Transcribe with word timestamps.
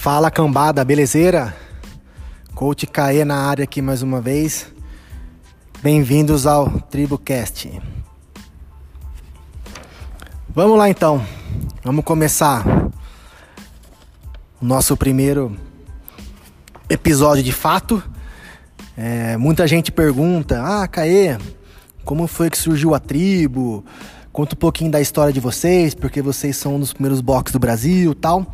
Fala 0.00 0.30
cambada, 0.30 0.82
belezeira? 0.82 1.54
Coach 2.54 2.86
Caê 2.86 3.22
na 3.22 3.36
área 3.36 3.64
aqui 3.64 3.82
mais 3.82 4.00
uma 4.00 4.18
vez. 4.18 4.66
Bem-vindos 5.82 6.46
ao 6.46 6.70
TribuCast. 6.70 7.82
Vamos 10.48 10.78
lá 10.78 10.88
então, 10.88 11.22
vamos 11.84 12.02
começar 12.02 12.64
o 14.58 14.64
nosso 14.64 14.96
primeiro 14.96 15.54
episódio 16.88 17.44
de 17.44 17.52
fato. 17.52 18.02
É, 18.96 19.36
muita 19.36 19.66
gente 19.66 19.92
pergunta: 19.92 20.62
Ah, 20.64 20.88
Caê, 20.88 21.36
como 22.06 22.26
foi 22.26 22.48
que 22.48 22.56
surgiu 22.56 22.94
a 22.94 22.98
tribo? 22.98 23.84
Conta 24.32 24.54
um 24.54 24.58
pouquinho 24.58 24.90
da 24.90 24.98
história 25.02 25.30
de 25.30 25.40
vocês, 25.40 25.94
porque 25.94 26.22
vocês 26.22 26.56
são 26.56 26.76
um 26.76 26.80
dos 26.80 26.94
primeiros 26.94 27.20
box 27.20 27.52
do 27.52 27.58
Brasil 27.58 28.14
tal. 28.14 28.46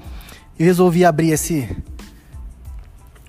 Eu 0.58 0.64
resolvi 0.64 1.04
abrir 1.04 1.32
esse, 1.32 1.68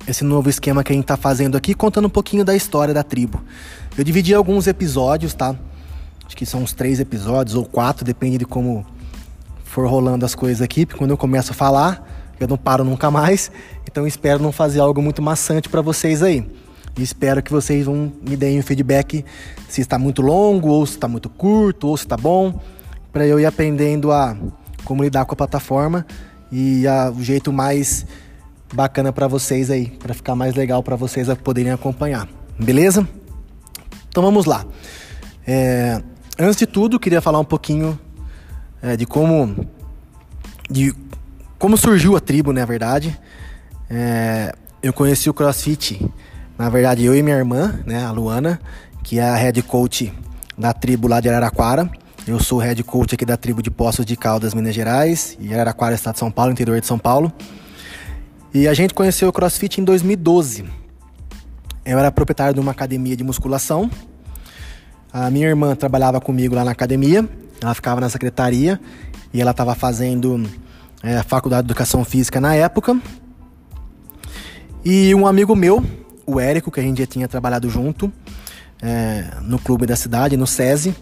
esse 0.07 0.23
novo 0.23 0.49
esquema 0.49 0.81
que 0.81 0.93
a 0.93 0.95
gente 0.95 1.03
está 1.03 1.17
fazendo 1.17 1.57
aqui, 1.57 1.73
contando 1.73 2.05
um 2.05 2.09
pouquinho 2.09 2.45
da 2.45 2.55
história 2.55 2.93
da 2.93 3.03
tribo. 3.03 3.43
Eu 3.97 4.03
dividi 4.05 4.33
alguns 4.33 4.65
episódios, 4.65 5.33
tá? 5.33 5.53
Acho 6.25 6.37
que 6.37 6.45
são 6.45 6.61
uns 6.61 6.71
três 6.71 7.01
episódios 7.01 7.53
ou 7.53 7.65
quatro, 7.65 8.05
depende 8.05 8.37
de 8.37 8.45
como 8.45 8.85
for 9.65 9.89
rolando 9.89 10.25
as 10.25 10.33
coisas 10.33 10.61
aqui. 10.61 10.85
Porque 10.85 10.97
quando 10.97 11.11
eu 11.11 11.17
começo 11.17 11.51
a 11.51 11.53
falar, 11.53 12.01
eu 12.39 12.47
não 12.47 12.57
paro 12.57 12.85
nunca 12.85 13.11
mais. 13.11 13.51
Então 13.85 14.07
espero 14.07 14.41
não 14.41 14.53
fazer 14.53 14.79
algo 14.79 15.01
muito 15.01 15.21
maçante 15.21 15.67
para 15.67 15.81
vocês 15.81 16.23
aí. 16.23 16.49
E 16.97 17.03
espero 17.03 17.43
que 17.43 17.51
vocês 17.51 17.87
vão 17.87 18.09
me 18.25 18.37
deem 18.37 18.57
um 18.57 18.63
feedback 18.63 19.25
se 19.67 19.81
está 19.81 19.99
muito 19.99 20.21
longo, 20.21 20.69
ou 20.69 20.85
se 20.85 20.93
está 20.93 21.09
muito 21.09 21.27
curto, 21.27 21.89
ou 21.89 21.97
se 21.97 22.05
está 22.05 22.15
bom, 22.15 22.57
para 23.11 23.27
eu 23.27 23.37
ir 23.37 23.45
aprendendo 23.45 24.13
a 24.13 24.37
como 24.85 25.03
lidar 25.03 25.25
com 25.25 25.33
a 25.33 25.35
plataforma 25.35 26.05
e 26.51 26.87
a, 26.87 27.11
o 27.11 27.21
jeito 27.23 27.51
mais 27.51 28.05
bacana 28.73 29.11
para 29.11 29.27
vocês 29.27 29.69
aí, 29.69 29.87
para 29.87 30.13
ficar 30.13 30.35
mais 30.35 30.55
legal 30.55 30.83
para 30.83 30.95
vocês 30.95 31.29
a 31.29 31.35
poderem 31.35 31.71
acompanhar. 31.71 32.27
Beleza? 32.59 33.07
Então 34.09 34.23
vamos 34.23 34.45
lá. 34.45 34.65
É, 35.45 36.01
antes 36.37 36.57
de 36.57 36.65
tudo, 36.65 36.99
queria 36.99 37.21
falar 37.21 37.39
um 37.39 37.45
pouquinho 37.45 37.99
é, 38.81 38.97
de 38.97 39.05
como 39.05 39.67
de 40.69 40.93
como 41.57 41.77
surgiu 41.77 42.15
a 42.15 42.19
tribo, 42.19 42.51
na 42.51 42.65
verdade. 42.65 43.17
É, 43.89 44.53
eu 44.83 44.93
conheci 44.93 45.29
o 45.29 45.33
CrossFit, 45.33 46.05
na 46.57 46.69
verdade, 46.69 47.05
eu 47.05 47.15
e 47.15 47.23
minha 47.23 47.35
irmã, 47.35 47.79
né, 47.85 48.03
a 48.03 48.11
Luana, 48.11 48.59
que 49.03 49.19
é 49.19 49.23
a 49.23 49.35
head 49.35 49.61
coach 49.63 50.13
da 50.57 50.73
tribo 50.73 51.07
lá 51.07 51.19
de 51.19 51.29
Araraquara. 51.29 51.89
Eu 52.27 52.41
sou 52.41 52.59
head 52.59 52.83
coach 52.83 53.15
aqui 53.15 53.25
da 53.25 53.37
tribo 53.37 53.61
de 53.61 53.71
Poços 53.71 54.05
de 54.05 54.17
Caldas, 54.17 54.53
Minas 54.53 54.75
Gerais, 54.75 55.37
e 55.39 55.53
Araraquara, 55.53 55.95
estado 55.95 56.15
de 56.15 56.19
São 56.19 56.29
Paulo, 56.29 56.51
interior 56.51 56.77
de 56.77 56.85
São 56.85 56.99
Paulo. 56.99 57.31
E 58.53 58.67
a 58.67 58.73
gente 58.73 58.93
conheceu 58.93 59.29
o 59.29 59.31
CrossFit 59.31 59.79
em 59.79 59.83
2012. 59.85 60.65
Eu 61.85 61.97
era 61.97 62.11
proprietário 62.11 62.53
de 62.53 62.59
uma 62.59 62.71
academia 62.71 63.15
de 63.15 63.23
musculação. 63.23 63.89
A 65.13 65.31
minha 65.31 65.47
irmã 65.47 65.73
trabalhava 65.73 66.19
comigo 66.19 66.53
lá 66.53 66.65
na 66.65 66.71
academia, 66.71 67.25
ela 67.61 67.73
ficava 67.73 68.01
na 68.01 68.09
secretaria 68.09 68.77
e 69.33 69.39
ela 69.39 69.51
estava 69.51 69.73
fazendo 69.73 70.45
é, 71.01 71.23
faculdade 71.23 71.65
de 71.65 71.71
educação 71.71 72.03
física 72.03 72.41
na 72.41 72.53
época. 72.53 72.99
E 74.83 75.15
um 75.15 75.25
amigo 75.25 75.55
meu, 75.55 75.81
o 76.25 76.41
Érico, 76.41 76.71
que 76.71 76.81
a 76.81 76.83
gente 76.83 76.97
já 76.97 77.07
tinha 77.07 77.27
trabalhado 77.29 77.69
junto 77.69 78.11
é, 78.81 79.23
no 79.43 79.57
clube 79.57 79.85
da 79.85 79.95
cidade, 79.95 80.35
no 80.35 80.45
SESI, 80.45 80.93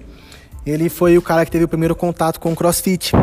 ele 0.66 0.90
foi 0.90 1.18
o 1.18 1.22
cara 1.22 1.46
que 1.46 1.52
teve 1.52 1.66
o 1.66 1.68
primeiro 1.68 1.96
contato 1.96 2.40
com 2.40 2.52
o 2.52 2.56
CrossFit. 2.56 3.14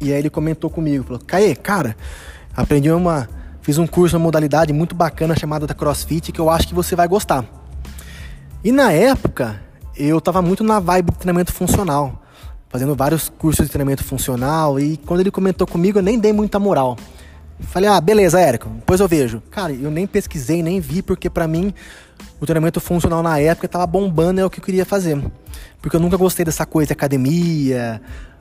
E 0.00 0.12
aí 0.12 0.18
ele 0.18 0.30
comentou 0.30 0.68
comigo, 0.70 1.04
falou: 1.04 1.20
"Caê, 1.26 1.54
cara, 1.54 1.96
aprendi 2.56 2.90
uma, 2.90 3.28
fiz 3.62 3.78
um 3.78 3.86
curso, 3.86 4.16
uma 4.16 4.24
modalidade 4.24 4.72
muito 4.72 4.94
bacana 4.94 5.36
chamada 5.38 5.66
da 5.66 5.74
CrossFit 5.74 6.32
que 6.32 6.40
eu 6.40 6.50
acho 6.50 6.68
que 6.68 6.74
você 6.74 6.96
vai 6.96 7.06
gostar". 7.06 7.44
E 8.64 8.72
na 8.72 8.92
época, 8.92 9.60
eu 9.96 10.20
tava 10.20 10.42
muito 10.42 10.64
na 10.64 10.80
vibe 10.80 11.12
de 11.12 11.18
treinamento 11.18 11.52
funcional, 11.52 12.22
fazendo 12.68 12.94
vários 12.94 13.28
cursos 13.28 13.66
de 13.66 13.72
treinamento 13.72 14.04
funcional 14.04 14.78
e 14.80 14.96
quando 14.96 15.20
ele 15.20 15.30
comentou 15.30 15.66
comigo, 15.66 15.98
eu 15.98 16.02
nem 16.02 16.18
dei 16.18 16.32
muita 16.32 16.58
moral. 16.58 16.96
Falei: 17.68 17.88
"Ah, 17.88 18.00
beleza, 18.00 18.40
Érico, 18.40 18.68
depois 18.68 19.00
eu 19.00 19.08
vejo". 19.08 19.42
Cara, 19.50 19.72
eu 19.72 19.90
nem 19.90 20.06
pesquisei, 20.06 20.62
nem 20.62 20.80
vi 20.80 21.02
porque 21.02 21.30
para 21.30 21.46
mim 21.46 21.72
o 22.40 22.46
treinamento 22.46 22.80
funcional 22.80 23.22
na 23.22 23.38
época 23.38 23.66
estava 23.66 23.86
bombando, 23.86 24.40
é 24.40 24.44
o 24.44 24.50
que 24.50 24.60
eu 24.60 24.64
queria 24.64 24.84
fazer. 24.84 25.22
Porque 25.80 25.96
eu 25.96 26.00
nunca 26.00 26.16
gostei 26.16 26.44
dessa 26.44 26.64
coisa 26.64 26.88
de 26.88 26.92
academia. 26.92 28.00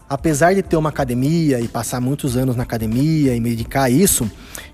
Apesar 0.10 0.56
de 0.56 0.64
ter 0.64 0.76
uma 0.76 0.90
academia 0.90 1.60
e 1.60 1.68
passar 1.68 2.02
muitos 2.02 2.36
anos 2.36 2.56
na 2.56 2.64
academia 2.64 3.36
e 3.36 3.40
me 3.40 3.52
dedicar 3.52 3.84
a 3.84 3.90
isso, 3.90 4.30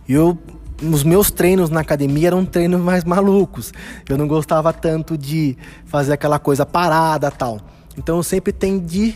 eu 0.08 0.38
os 0.82 1.04
meus 1.04 1.32
treinos 1.32 1.70
na 1.70 1.80
academia 1.80 2.28
eram 2.28 2.46
treinos 2.46 2.82
mais 2.82 3.04
malucos. 3.04 3.74
Eu 4.08 4.18
não 4.18 4.28
gostava 4.28 4.74
tanto 4.74 5.18
de 5.18 5.58
fazer 5.86 6.14
aquela 6.14 6.38
coisa 6.40 6.66
parada 6.66 7.32
tal. 7.32 7.60
Então 7.98 8.18
eu 8.18 8.24
sempre 8.24 8.52
tendi, 8.52 9.16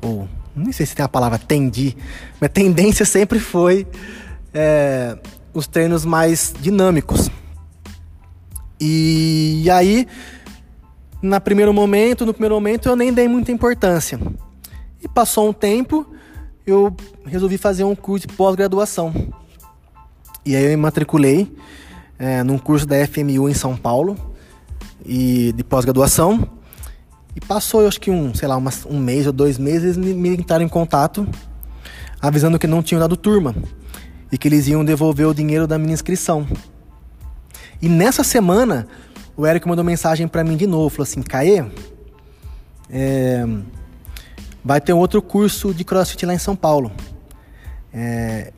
ou 0.00 0.28
não 0.54 0.72
sei 0.72 0.86
se 0.86 0.94
tem 0.94 1.04
a 1.04 1.08
palavra 1.08 1.38
tendi, 1.38 1.96
mas 2.40 2.50
tendência 2.50 3.04
sempre 3.04 3.38
foi 3.38 3.86
é, 4.58 5.18
os 5.52 5.66
treinos 5.66 6.06
mais 6.06 6.54
dinâmicos. 6.58 7.30
E 8.80 9.68
aí, 9.70 10.08
na 11.20 11.38
primeiro 11.40 11.74
momento, 11.74 12.24
no 12.24 12.32
primeiro 12.32 12.54
momento 12.54 12.88
eu 12.88 12.96
nem 12.96 13.12
dei 13.12 13.28
muita 13.28 13.52
importância. 13.52 14.18
E 15.02 15.06
passou 15.06 15.50
um 15.50 15.52
tempo, 15.52 16.06
eu 16.66 16.94
resolvi 17.26 17.58
fazer 17.58 17.84
um 17.84 17.94
curso 17.94 18.26
de 18.26 18.32
pós-graduação. 18.32 19.12
E 20.44 20.56
aí 20.56 20.64
eu 20.64 20.70
me 20.70 20.76
matriculei 20.76 21.54
é, 22.18 22.42
num 22.42 22.56
curso 22.56 22.86
da 22.86 22.96
FMU 23.06 23.48
em 23.50 23.54
São 23.54 23.76
Paulo 23.76 24.16
e 25.04 25.52
de 25.52 25.62
pós-graduação. 25.62 26.48
E 27.34 27.40
passou, 27.40 27.82
eu 27.82 27.88
acho 27.88 28.00
que 28.00 28.10
um, 28.10 28.34
sei 28.34 28.48
lá, 28.48 28.56
umas, 28.56 28.86
um 28.86 28.98
mês 28.98 29.26
ou 29.26 29.32
dois 29.34 29.58
meses, 29.58 29.98
me, 29.98 30.14
me 30.14 30.30
entraram 30.30 30.64
em 30.64 30.68
contato, 30.68 31.28
avisando 32.18 32.58
que 32.58 32.66
não 32.66 32.82
tinham 32.82 33.00
dado 33.00 33.18
turma 33.18 33.54
e 34.30 34.38
que 34.38 34.48
eles 34.48 34.66
iam 34.66 34.84
devolver 34.84 35.26
o 35.26 35.34
dinheiro 35.34 35.66
da 35.66 35.78
minha 35.78 35.94
inscrição. 35.94 36.46
E 37.80 37.88
nessa 37.88 38.24
semana, 38.24 38.86
o 39.36 39.46
Eric 39.46 39.66
mandou 39.68 39.84
mensagem 39.84 40.26
para 40.26 40.42
mim 40.42 40.56
de 40.56 40.66
novo, 40.66 40.88
falou 40.88 41.04
assim, 41.04 41.22
Caê, 41.22 41.64
é, 42.90 43.46
vai 44.64 44.80
ter 44.80 44.92
um 44.92 44.98
outro 44.98 45.20
curso 45.20 45.74
de 45.74 45.84
CrossFit 45.84 46.24
lá 46.26 46.34
em 46.34 46.38
São 46.38 46.56
Paulo. 46.56 46.90
É, 47.92 48.52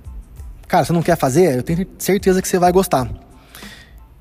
cara, 0.66 0.84
você 0.84 0.92
não 0.92 1.02
quer 1.02 1.16
fazer? 1.16 1.56
Eu 1.58 1.62
tenho 1.62 1.86
certeza 1.98 2.40
que 2.40 2.48
você 2.48 2.58
vai 2.58 2.72
gostar. 2.72 3.10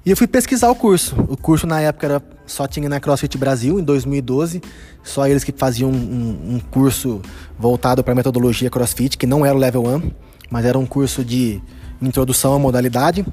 E 0.06 0.10
eu 0.10 0.16
fui 0.16 0.26
pesquisar 0.26 0.70
o 0.70 0.76
curso. 0.76 1.16
O 1.28 1.36
curso 1.36 1.68
na 1.68 1.82
época 1.82 2.06
era, 2.06 2.24
só 2.46 2.66
tinha 2.66 2.88
na 2.88 3.00
CrossFit 3.00 3.38
Brasil, 3.38 3.78
em 3.78 3.84
2012. 3.84 4.62
Só 5.04 5.28
eles 5.28 5.44
que 5.44 5.52
faziam 5.52 5.90
um, 5.92 6.56
um 6.56 6.60
curso 6.72 7.22
voltado 7.60 8.04
para 8.04 8.16
metodologia 8.16 8.70
CrossFit, 8.70 9.18
que 9.18 9.28
não 9.28 9.46
era 9.46 9.54
o 9.54 9.60
Level 9.60 9.86
1, 9.86 10.12
mas 10.50 10.66
era 10.66 10.78
um 10.78 10.86
curso 10.86 11.24
de 11.24 11.62
introdução 12.02 12.54
à 12.54 12.60
modalidade. 12.60 13.26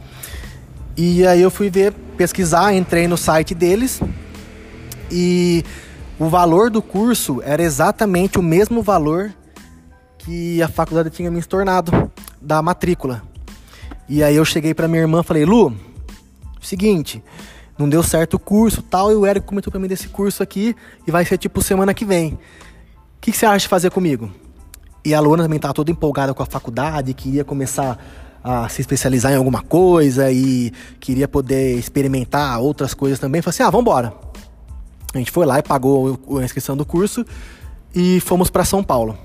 E 0.97 1.27
aí 1.27 1.41
eu 1.41 1.51
fui 1.51 1.71
ver, 1.71 1.93
pesquisar, 2.17 2.73
entrei 2.73 3.09
no 3.09 3.17
site 3.17 3.55
deles 3.55 4.01
e 5.11 5.65
o 6.19 6.29
valor 6.29 6.71
do 6.71 6.81
curso 6.81 7.43
era 7.45 7.63
exatamente 7.63 8.39
o 8.39 8.43
mesmo 8.43 8.83
valor 8.83 9.33
que 10.19 10.63
a 10.63 10.69
faculdade 10.69 11.11
tinha 11.11 11.31
me 11.31 11.39
estornado 11.39 12.11
da 12.41 12.63
matrícula. 12.63 13.23
E 14.09 14.23
aí 14.23 14.37
eu 14.37 14.45
cheguei 14.45 14.73
para 14.73 14.87
minha 14.87 15.03
irmã 15.03 15.23
falei: 15.23 15.45
"Lu, 15.45 15.75
seguinte, 16.61 17.23
não 17.77 17.89
deu 17.89 18.03
certo 18.03 18.35
o 18.35 18.39
curso, 18.39 18.83
tal, 18.83 19.11
e 19.11 19.15
o 19.15 19.27
Eric 19.27 19.47
comentou 19.47 19.71
para 19.71 19.81
mim 19.81 19.89
desse 19.89 20.09
curso 20.09 20.43
aqui 20.43 20.77
e 21.07 21.11
vai 21.11 21.25
ser 21.25 21.39
tipo 21.39 21.63
semana 21.63 21.93
que 21.93 22.05
vem. 22.05 22.35
O 22.35 22.39
que, 23.21 23.33
que 23.33 23.37
você 23.37 23.47
acha 23.47 23.61
de 23.61 23.69
fazer 23.69 23.91
comigo?" 23.91 24.31
E 25.05 25.13
a 25.13 25.21
Luana 25.21 25.43
também 25.43 25.57
estava 25.57 25.75
toda 25.75 25.91
empolgada 25.91 26.33
com 26.33 26.43
a 26.43 26.47
faculdade, 26.47 27.13
queria 27.13 27.45
começar 27.45 27.99
a 28.43 28.69
se 28.69 28.81
especializar 28.81 29.33
em 29.33 29.37
alguma 29.37 29.63
coisa 29.63 30.31
e 30.31 30.73
queria 31.01 31.27
poder 31.27 31.79
experimentar 31.79 32.61
outras 32.61 32.95
coisas 32.95 33.19
também. 33.19 33.43
Falei 33.43 33.55
assim: 33.55 33.63
ah, 33.63 33.71
vamos 33.71 33.83
embora. 33.83 34.15
A 35.15 35.19
gente 35.19 35.31
foi 35.31 35.47
lá 35.47 35.59
e 35.59 35.63
pagou 35.63 36.19
a 36.39 36.45
inscrição 36.45 36.77
do 36.77 36.85
curso 36.85 37.25
e 37.95 38.21
fomos 38.21 38.51
para 38.51 38.65
São 38.65 38.83
Paulo. 38.83 39.17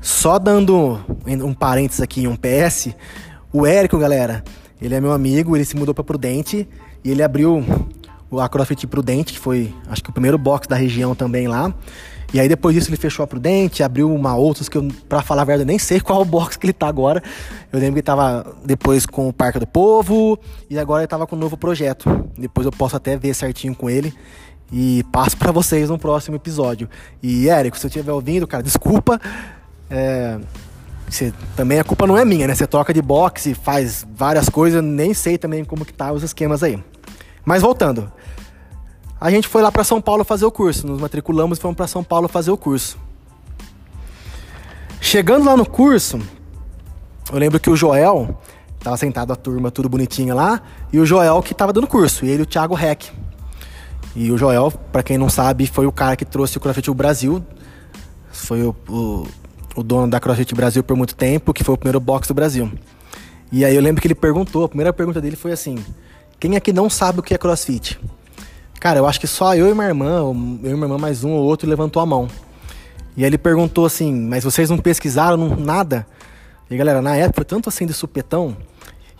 Só 0.00 0.38
dando 0.38 0.98
um 1.26 1.54
parênteses 1.54 2.00
aqui, 2.00 2.26
um 2.26 2.34
PS, 2.34 2.88
o 3.52 3.64
Érico, 3.64 3.96
galera, 3.96 4.42
ele 4.80 4.94
é 4.94 5.00
meu 5.00 5.12
amigo, 5.12 5.56
ele 5.56 5.64
se 5.64 5.76
mudou 5.76 5.94
para 5.94 6.02
Prudente 6.02 6.68
e 7.04 7.10
ele 7.10 7.22
abriu 7.22 7.64
o 8.28 8.40
Acrofit 8.40 8.86
Prudente, 8.86 9.32
que 9.32 9.38
foi 9.38 9.72
acho 9.86 10.02
que 10.02 10.10
o 10.10 10.12
primeiro 10.12 10.36
box 10.36 10.66
da 10.66 10.74
região 10.74 11.14
também 11.14 11.46
lá. 11.46 11.72
E 12.32 12.40
aí 12.40 12.48
depois 12.48 12.74
disso 12.74 12.88
ele 12.88 12.96
fechou 12.96 13.22
a 13.22 13.26
Prudente, 13.26 13.82
abriu 13.82 14.12
uma 14.12 14.34
outras 14.34 14.68
que 14.68 14.78
eu, 14.78 14.88
pra 15.08 15.22
falar 15.22 15.42
a 15.42 15.44
verdade, 15.44 15.66
nem 15.66 15.78
sei 15.78 16.00
qual 16.02 16.24
box 16.24 16.56
que 16.56 16.66
ele 16.66 16.72
tá 16.72 16.88
agora. 16.88 17.22
Eu 17.72 17.78
lembro 17.78 17.94
que 17.94 17.98
ele 17.98 18.02
tava 18.02 18.56
depois 18.64 19.04
com 19.04 19.28
o 19.28 19.32
Parque 19.32 19.58
do 19.58 19.66
Povo 19.66 20.38
e 20.70 20.78
agora 20.78 21.02
ele 21.02 21.08
tava 21.08 21.26
com 21.26 21.36
um 21.36 21.38
novo 21.38 21.56
projeto. 21.56 22.30
Depois 22.36 22.64
eu 22.64 22.72
posso 22.72 22.96
até 22.96 23.16
ver 23.16 23.34
certinho 23.34 23.74
com 23.74 23.90
ele 23.90 24.14
e 24.72 25.04
passo 25.12 25.36
para 25.38 25.52
vocês 25.52 25.90
no 25.90 25.98
próximo 25.98 26.36
episódio. 26.36 26.88
E 27.22 27.48
Érico, 27.48 27.78
se 27.78 27.86
eu 27.86 27.88
estiver 27.88 28.12
ouvindo, 28.12 28.46
cara, 28.46 28.62
desculpa. 28.62 29.20
É, 29.90 30.38
você, 31.08 31.34
também 31.54 31.78
a 31.78 31.84
culpa 31.84 32.06
não 32.06 32.16
é 32.16 32.24
minha, 32.24 32.46
né? 32.46 32.54
Você 32.54 32.66
troca 32.66 32.94
de 32.94 33.02
boxe, 33.02 33.52
faz 33.52 34.06
várias 34.14 34.48
coisas, 34.48 34.82
nem 34.82 35.12
sei 35.12 35.36
também 35.36 35.62
como 35.62 35.84
que 35.84 35.92
tá 35.92 36.10
os 36.10 36.22
esquemas 36.22 36.62
aí. 36.62 36.82
Mas 37.44 37.60
voltando. 37.60 38.10
A 39.22 39.30
gente 39.30 39.46
foi 39.46 39.62
lá 39.62 39.70
para 39.70 39.84
São 39.84 40.00
Paulo 40.00 40.24
fazer 40.24 40.44
o 40.44 40.50
curso, 40.50 40.84
nos 40.84 41.00
matriculamos 41.00 41.56
e 41.56 41.60
fomos 41.60 41.76
para 41.76 41.86
São 41.86 42.02
Paulo 42.02 42.26
fazer 42.26 42.50
o 42.50 42.56
curso. 42.56 42.98
Chegando 45.00 45.44
lá 45.44 45.56
no 45.56 45.64
curso, 45.64 46.18
eu 47.32 47.38
lembro 47.38 47.60
que 47.60 47.70
o 47.70 47.76
Joel 47.76 48.36
tava 48.80 48.96
sentado 48.96 49.32
a 49.32 49.36
turma 49.36 49.70
tudo 49.70 49.88
bonitinha 49.88 50.34
lá, 50.34 50.60
e 50.92 50.98
o 50.98 51.06
Joel 51.06 51.40
que 51.40 51.54
tava 51.54 51.72
dando 51.72 51.86
curso, 51.86 52.24
e 52.24 52.30
ele 52.30 52.42
o 52.42 52.46
Thiago 52.46 52.76
Heck. 52.76 53.12
E 54.16 54.32
o 54.32 54.36
Joel, 54.36 54.72
para 54.90 55.04
quem 55.04 55.16
não 55.16 55.30
sabe, 55.30 55.68
foi 55.68 55.86
o 55.86 55.92
cara 55.92 56.16
que 56.16 56.24
trouxe 56.24 56.56
o 56.56 56.60
CrossFit 56.60 56.88
ao 56.88 56.94
Brasil. 56.96 57.40
Foi 58.32 58.64
o, 58.64 58.74
o, 58.88 59.24
o, 59.76 59.84
dono 59.84 60.10
da 60.10 60.18
CrossFit 60.18 60.52
Brasil 60.52 60.82
por 60.82 60.96
muito 60.96 61.14
tempo, 61.14 61.54
que 61.54 61.62
foi 61.62 61.76
o 61.76 61.78
primeiro 61.78 62.00
box 62.00 62.26
do 62.26 62.34
Brasil. 62.34 62.72
E 63.52 63.64
aí 63.64 63.76
eu 63.76 63.82
lembro 63.82 64.02
que 64.02 64.08
ele 64.08 64.16
perguntou, 64.16 64.64
a 64.64 64.68
primeira 64.68 64.92
pergunta 64.92 65.20
dele 65.20 65.36
foi 65.36 65.52
assim: 65.52 65.78
quem 66.40 66.56
aqui 66.56 66.72
não 66.72 66.90
sabe 66.90 67.20
o 67.20 67.22
que 67.22 67.32
é 67.32 67.38
CrossFit? 67.38 68.00
Cara, 68.82 68.98
eu 68.98 69.06
acho 69.06 69.20
que 69.20 69.28
só 69.28 69.54
eu 69.54 69.70
e 69.70 69.74
minha 69.74 69.86
irmã, 69.86 70.16
eu 70.16 70.32
e 70.34 70.34
minha 70.34 70.72
irmã 70.72 70.98
mais 70.98 71.22
um 71.22 71.30
ou 71.30 71.44
outro 71.44 71.70
levantou 71.70 72.02
a 72.02 72.04
mão. 72.04 72.26
E 73.16 73.22
aí 73.22 73.30
ele 73.30 73.38
perguntou 73.38 73.86
assim: 73.86 74.12
mas 74.12 74.42
vocês 74.42 74.68
não 74.70 74.76
pesquisaram 74.76 75.36
não, 75.36 75.54
nada? 75.54 76.04
E 76.68 76.76
galera, 76.76 77.00
na 77.00 77.14
época 77.14 77.36
foi 77.36 77.44
tanto 77.44 77.68
assim 77.68 77.86
de 77.86 77.92
supetão, 77.92 78.56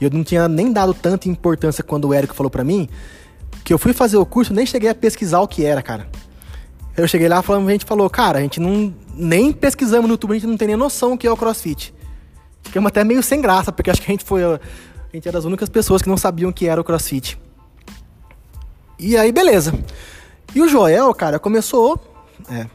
e 0.00 0.04
eu 0.04 0.10
não 0.10 0.24
tinha 0.24 0.48
nem 0.48 0.72
dado 0.72 0.92
tanta 0.92 1.28
importância 1.28 1.84
quando 1.84 2.08
o 2.08 2.12
Érico 2.12 2.34
falou 2.34 2.50
para 2.50 2.64
mim, 2.64 2.88
que 3.62 3.72
eu 3.72 3.78
fui 3.78 3.92
fazer 3.92 4.16
o 4.16 4.26
curso, 4.26 4.52
nem 4.52 4.66
cheguei 4.66 4.90
a 4.90 4.96
pesquisar 4.96 5.38
o 5.38 5.46
que 5.46 5.64
era, 5.64 5.80
cara. 5.80 6.08
Eu 6.96 7.06
cheguei 7.06 7.28
lá, 7.28 7.40
falando, 7.40 7.68
a 7.68 7.70
gente 7.70 7.84
falou, 7.84 8.10
cara, 8.10 8.40
a 8.40 8.42
gente 8.42 8.58
não 8.58 8.92
nem 9.14 9.52
pesquisamos 9.52 10.08
no 10.08 10.14
YouTube, 10.14 10.32
a 10.32 10.34
gente 10.34 10.48
não 10.48 10.56
tem 10.56 10.66
nem 10.66 10.76
noção 10.76 11.12
o 11.12 11.16
que 11.16 11.24
é 11.24 11.30
o 11.30 11.36
CrossFit. 11.36 11.94
Ficamos 12.64 12.88
até 12.88 13.04
meio 13.04 13.22
sem 13.22 13.40
graça, 13.40 13.70
porque 13.70 13.92
acho 13.92 14.02
que 14.02 14.10
a 14.10 14.12
gente 14.12 14.24
foi 14.24 14.42
a 14.42 14.58
gente 15.12 15.28
era 15.28 15.38
as 15.38 15.44
únicas 15.44 15.68
pessoas 15.68 16.02
que 16.02 16.08
não 16.08 16.16
sabiam 16.16 16.50
o 16.50 16.52
que 16.52 16.66
era 16.66 16.80
o 16.80 16.84
CrossFit. 16.84 17.38
E 19.02 19.16
aí, 19.16 19.32
beleza. 19.32 19.74
E 20.54 20.62
o 20.62 20.68
Joel, 20.68 21.12
cara, 21.12 21.40
começou 21.40 21.98
é, 22.48 22.66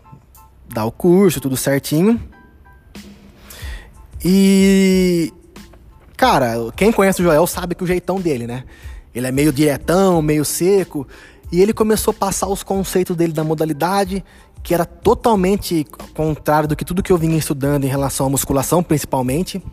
dar 0.67 0.83
o 0.83 0.91
curso, 0.91 1.39
tudo 1.39 1.55
certinho. 1.55 2.21
E 4.25 5.31
cara, 6.17 6.55
quem 6.75 6.91
conhece 6.91 7.21
o 7.21 7.23
Joel 7.23 7.47
sabe 7.47 7.75
que 7.75 7.83
o 7.83 7.87
jeitão 7.87 8.19
dele, 8.19 8.45
né? 8.45 8.65
Ele 9.15 9.25
é 9.25 9.31
meio 9.31 9.53
diretão, 9.53 10.21
meio 10.21 10.43
seco. 10.43 11.07
E 11.49 11.61
ele 11.61 11.71
começou 11.71 12.11
a 12.11 12.13
passar 12.13 12.47
os 12.47 12.61
conceitos 12.61 13.15
dele 13.15 13.31
da 13.31 13.45
modalidade, 13.45 14.21
que 14.61 14.73
era 14.73 14.83
totalmente 14.83 15.85
contrário 16.13 16.67
do 16.67 16.75
que 16.75 16.83
tudo 16.83 17.01
que 17.01 17.13
eu 17.13 17.17
vinha 17.17 17.37
estudando 17.37 17.85
em 17.85 17.87
relação 17.87 18.25
à 18.25 18.29
musculação, 18.29 18.83
principalmente. 18.83 19.63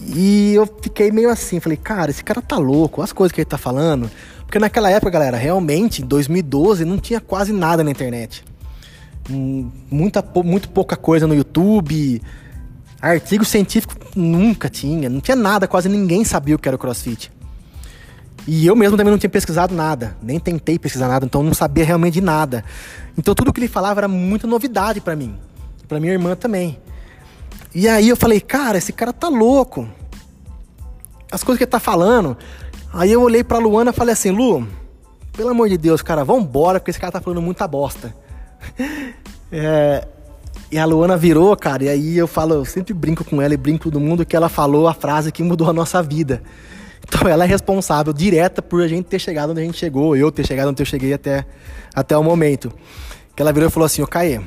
E 0.00 0.54
eu 0.54 0.64
fiquei 0.80 1.10
meio 1.10 1.28
assim, 1.28 1.58
falei, 1.58 1.76
cara, 1.76 2.12
esse 2.12 2.22
cara 2.22 2.40
tá 2.40 2.56
louco, 2.56 3.02
as 3.02 3.12
coisas 3.12 3.32
que 3.32 3.40
ele 3.40 3.46
tá 3.46 3.58
falando. 3.58 4.08
Porque 4.48 4.58
naquela 4.58 4.90
época, 4.90 5.10
galera, 5.10 5.36
realmente, 5.36 6.00
em 6.00 6.06
2012, 6.06 6.82
não 6.86 6.96
tinha 6.96 7.20
quase 7.20 7.52
nada 7.52 7.84
na 7.84 7.90
internet. 7.90 8.42
Hum, 9.30 9.70
muita, 9.90 10.24
muito 10.42 10.70
pouca 10.70 10.96
coisa 10.96 11.26
no 11.26 11.34
YouTube. 11.34 12.22
Artigo 12.98 13.44
científico 13.44 13.94
nunca 14.16 14.70
tinha, 14.70 15.10
não 15.10 15.20
tinha 15.20 15.36
nada, 15.36 15.68
quase 15.68 15.86
ninguém 15.86 16.24
sabia 16.24 16.56
o 16.56 16.58
que 16.58 16.66
era 16.66 16.76
o 16.76 16.78
crossfit. 16.78 17.30
E 18.46 18.66
eu 18.66 18.74
mesmo 18.74 18.96
também 18.96 19.10
não 19.10 19.18
tinha 19.18 19.28
pesquisado 19.28 19.74
nada, 19.74 20.16
nem 20.22 20.40
tentei 20.40 20.78
pesquisar 20.78 21.08
nada, 21.08 21.26
então 21.26 21.42
não 21.42 21.52
sabia 21.52 21.84
realmente 21.84 22.14
de 22.14 22.22
nada. 22.22 22.64
Então 23.18 23.34
tudo 23.34 23.52
que 23.52 23.60
ele 23.60 23.68
falava 23.68 24.00
era 24.00 24.08
muita 24.08 24.46
novidade 24.46 25.02
para 25.02 25.14
mim, 25.14 25.36
para 25.86 26.00
minha 26.00 26.14
irmã 26.14 26.34
também. 26.34 26.78
E 27.74 27.86
aí 27.86 28.08
eu 28.08 28.16
falei, 28.16 28.40
cara, 28.40 28.78
esse 28.78 28.94
cara 28.94 29.12
tá 29.12 29.28
louco. 29.28 29.86
As 31.30 31.44
coisas 31.44 31.58
que 31.58 31.64
ele 31.64 31.70
tá 31.70 31.78
falando. 31.78 32.34
Aí 32.92 33.12
eu 33.12 33.22
olhei 33.22 33.44
pra 33.44 33.58
Luana 33.58 33.90
e 33.90 33.94
falei 33.94 34.12
assim, 34.12 34.30
Lu, 34.30 34.66
pelo 35.36 35.50
amor 35.50 35.68
de 35.68 35.76
Deus, 35.76 36.02
cara, 36.02 36.24
vambora, 36.24 36.80
porque 36.80 36.90
esse 36.90 36.98
cara 37.00 37.12
tá 37.12 37.20
falando 37.20 37.42
muita 37.42 37.68
bosta. 37.68 38.14
é, 39.52 40.06
e 40.70 40.78
a 40.78 40.84
Luana 40.84 41.16
virou, 41.16 41.56
cara, 41.56 41.84
e 41.84 41.88
aí 41.88 42.18
eu 42.18 42.26
falo, 42.26 42.54
eu 42.54 42.64
sempre 42.64 42.92
brinco 42.92 43.24
com 43.24 43.40
ela 43.40 43.54
e 43.54 43.56
brinco 43.56 43.84
todo 43.84 44.00
mundo 44.00 44.26
que 44.26 44.34
ela 44.34 44.48
falou 44.48 44.88
a 44.88 44.94
frase 44.94 45.32
que 45.32 45.42
mudou 45.42 45.68
a 45.68 45.72
nossa 45.72 46.02
vida. 46.02 46.42
Então 47.10 47.26
ela 47.26 47.44
é 47.44 47.46
responsável 47.46 48.12
direta 48.12 48.60
por 48.60 48.82
a 48.82 48.88
gente 48.88 49.06
ter 49.06 49.18
chegado 49.18 49.50
onde 49.50 49.60
a 49.60 49.64
gente 49.64 49.78
chegou, 49.78 50.14
eu 50.14 50.30
ter 50.30 50.46
chegado 50.46 50.68
onde 50.68 50.82
eu 50.82 50.84
cheguei 50.84 51.14
até, 51.14 51.46
até 51.94 52.14
o 52.18 52.22
momento. 52.22 52.70
Que 53.34 53.40
ela 53.40 53.50
virou 53.50 53.68
e 53.68 53.72
falou 53.72 53.86
assim, 53.86 54.02
ô 54.02 54.06
Caê, 54.06 54.40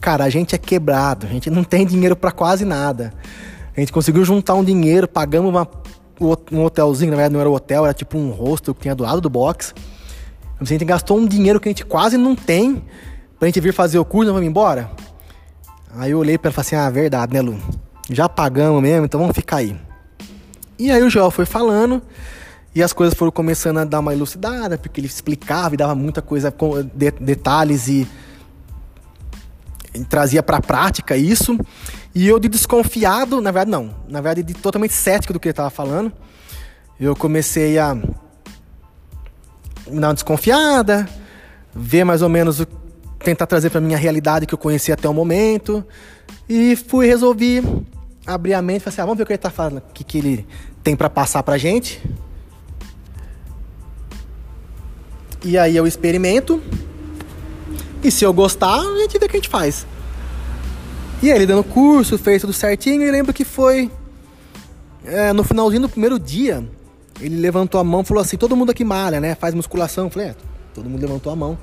cara, 0.00 0.22
a 0.22 0.30
gente 0.30 0.54
é 0.54 0.58
quebrado, 0.58 1.26
a 1.26 1.28
gente 1.28 1.50
não 1.50 1.64
tem 1.64 1.84
dinheiro 1.84 2.14
para 2.14 2.30
quase 2.30 2.64
nada. 2.64 3.12
A 3.76 3.80
gente 3.80 3.92
conseguiu 3.92 4.24
juntar 4.24 4.54
um 4.54 4.62
dinheiro, 4.62 5.08
pagamos 5.08 5.50
uma, 5.50 5.66
um 6.20 6.64
hotelzinho, 6.64 7.10
na 7.10 7.16
verdade 7.16 7.32
não 7.32 7.40
era 7.40 7.48
um 7.48 7.54
hotel, 7.54 7.84
era 7.84 7.94
tipo 7.94 8.18
um 8.18 8.30
hostel 8.30 8.74
que 8.74 8.82
tinha 8.82 8.94
do 8.94 9.02
lado 9.02 9.20
do 9.20 9.30
box. 9.30 9.74
A 10.60 10.64
gente 10.64 10.84
gastou 10.84 11.18
um 11.18 11.26
dinheiro 11.26 11.58
que 11.58 11.68
a 11.68 11.70
gente 11.70 11.84
quase 11.84 12.18
não 12.18 12.36
tem 12.36 12.82
pra 13.38 13.48
gente 13.48 13.60
vir 13.60 13.72
fazer 13.72 13.98
o 13.98 14.04
curso 14.04 14.30
e 14.30 14.32
vamos 14.32 14.46
embora. 14.46 14.90
Aí 15.94 16.10
eu 16.10 16.18
olhei 16.18 16.36
para 16.36 16.50
ela 16.50 16.52
e 16.52 16.54
falei 16.54 16.66
assim, 16.66 16.76
ah, 16.76 16.90
verdade, 16.90 17.32
né, 17.32 17.40
Lu? 17.40 17.58
Já 18.10 18.28
pagamos 18.28 18.82
mesmo, 18.82 19.06
então 19.06 19.18
vamos 19.18 19.34
ficar 19.34 19.56
aí. 19.56 19.74
E 20.78 20.90
aí 20.90 21.02
o 21.02 21.10
Joel 21.10 21.30
foi 21.30 21.46
falando 21.46 22.02
e 22.74 22.82
as 22.82 22.92
coisas 22.92 23.14
foram 23.14 23.32
começando 23.32 23.78
a 23.78 23.84
dar 23.84 24.00
uma 24.00 24.12
elucidada, 24.12 24.78
porque 24.78 25.00
ele 25.00 25.06
explicava 25.06 25.74
e 25.74 25.76
dava 25.76 25.94
muita 25.94 26.22
coisa, 26.22 26.54
de, 26.94 27.10
detalhes 27.12 27.88
e 27.88 28.06
trazia 30.08 30.42
para 30.42 30.58
a 30.58 30.60
prática 30.60 31.16
isso. 31.16 31.58
E 32.14 32.26
eu 32.26 32.38
de 32.38 32.48
desconfiado, 32.48 33.40
na 33.40 33.50
verdade 33.50 33.70
não, 33.70 33.94
na 34.08 34.20
verdade 34.20 34.42
de 34.42 34.54
totalmente 34.54 34.92
cético 34.92 35.32
do 35.32 35.40
que 35.40 35.48
ele 35.48 35.52
estava 35.52 35.70
falando, 35.70 36.12
eu 36.98 37.16
comecei 37.16 37.78
a 37.78 37.94
me 37.94 40.00
dar 40.00 40.08
uma 40.08 40.14
desconfiada, 40.14 41.08
ver 41.74 42.04
mais 42.04 42.22
ou 42.22 42.28
menos 42.28 42.60
o 42.60 42.66
tentar 43.18 43.46
trazer 43.46 43.70
para 43.70 43.80
minha 43.80 43.98
realidade 43.98 44.46
que 44.46 44.54
eu 44.54 44.58
conhecia 44.58 44.94
até 44.94 45.08
o 45.08 45.12
momento 45.12 45.84
e 46.48 46.74
fui 46.74 47.06
resolvi 47.06 47.62
abrir 48.26 48.54
a 48.54 48.62
mente 48.62 48.82
falei 48.82 48.94
assim, 48.94 49.02
ah, 49.02 49.04
vamos 49.04 49.18
ver 49.18 49.24
o 49.24 49.26
que 49.26 49.32
ele 49.32 49.36
está 49.36 49.50
falando, 49.50 49.78
o 49.78 49.92
que, 49.92 50.04
que 50.04 50.18
ele 50.18 50.46
tem 50.82 50.96
para 50.96 51.10
passar 51.10 51.42
pra 51.42 51.58
gente. 51.58 52.02
E 55.42 55.56
aí 55.56 55.76
eu 55.76 55.86
experimento. 55.86 56.62
E 58.02 58.10
se 58.10 58.24
eu 58.24 58.32
gostar, 58.32 58.80
a 58.80 58.98
gente 58.98 59.18
vê 59.18 59.26
o 59.26 59.28
que 59.28 59.36
a 59.36 59.40
gente 59.40 59.48
faz. 59.48 59.86
E 61.22 61.30
aí 61.30 61.36
ele 61.36 61.46
dando 61.46 61.62
curso, 61.64 62.16
fez 62.16 62.40
tudo 62.40 62.52
certinho. 62.52 63.02
E 63.02 63.10
lembro 63.10 63.32
que 63.32 63.44
foi 63.44 63.90
é, 65.04 65.32
no 65.32 65.44
finalzinho 65.44 65.82
do 65.82 65.88
primeiro 65.88 66.18
dia. 66.18 66.64
Ele 67.20 67.36
levantou 67.36 67.80
a 67.80 67.84
mão 67.84 68.00
e 68.00 68.04
falou 68.04 68.22
assim: 68.22 68.36
Todo 68.36 68.56
mundo 68.56 68.70
aqui 68.70 68.84
malha, 68.84 69.20
né? 69.20 69.34
Faz 69.34 69.54
musculação. 69.54 70.04
Eu 70.04 70.10
falei: 70.10 70.28
é, 70.28 70.34
todo 70.74 70.88
mundo 70.88 71.00
levantou 71.00 71.32
a 71.32 71.36
mão. 71.36 71.58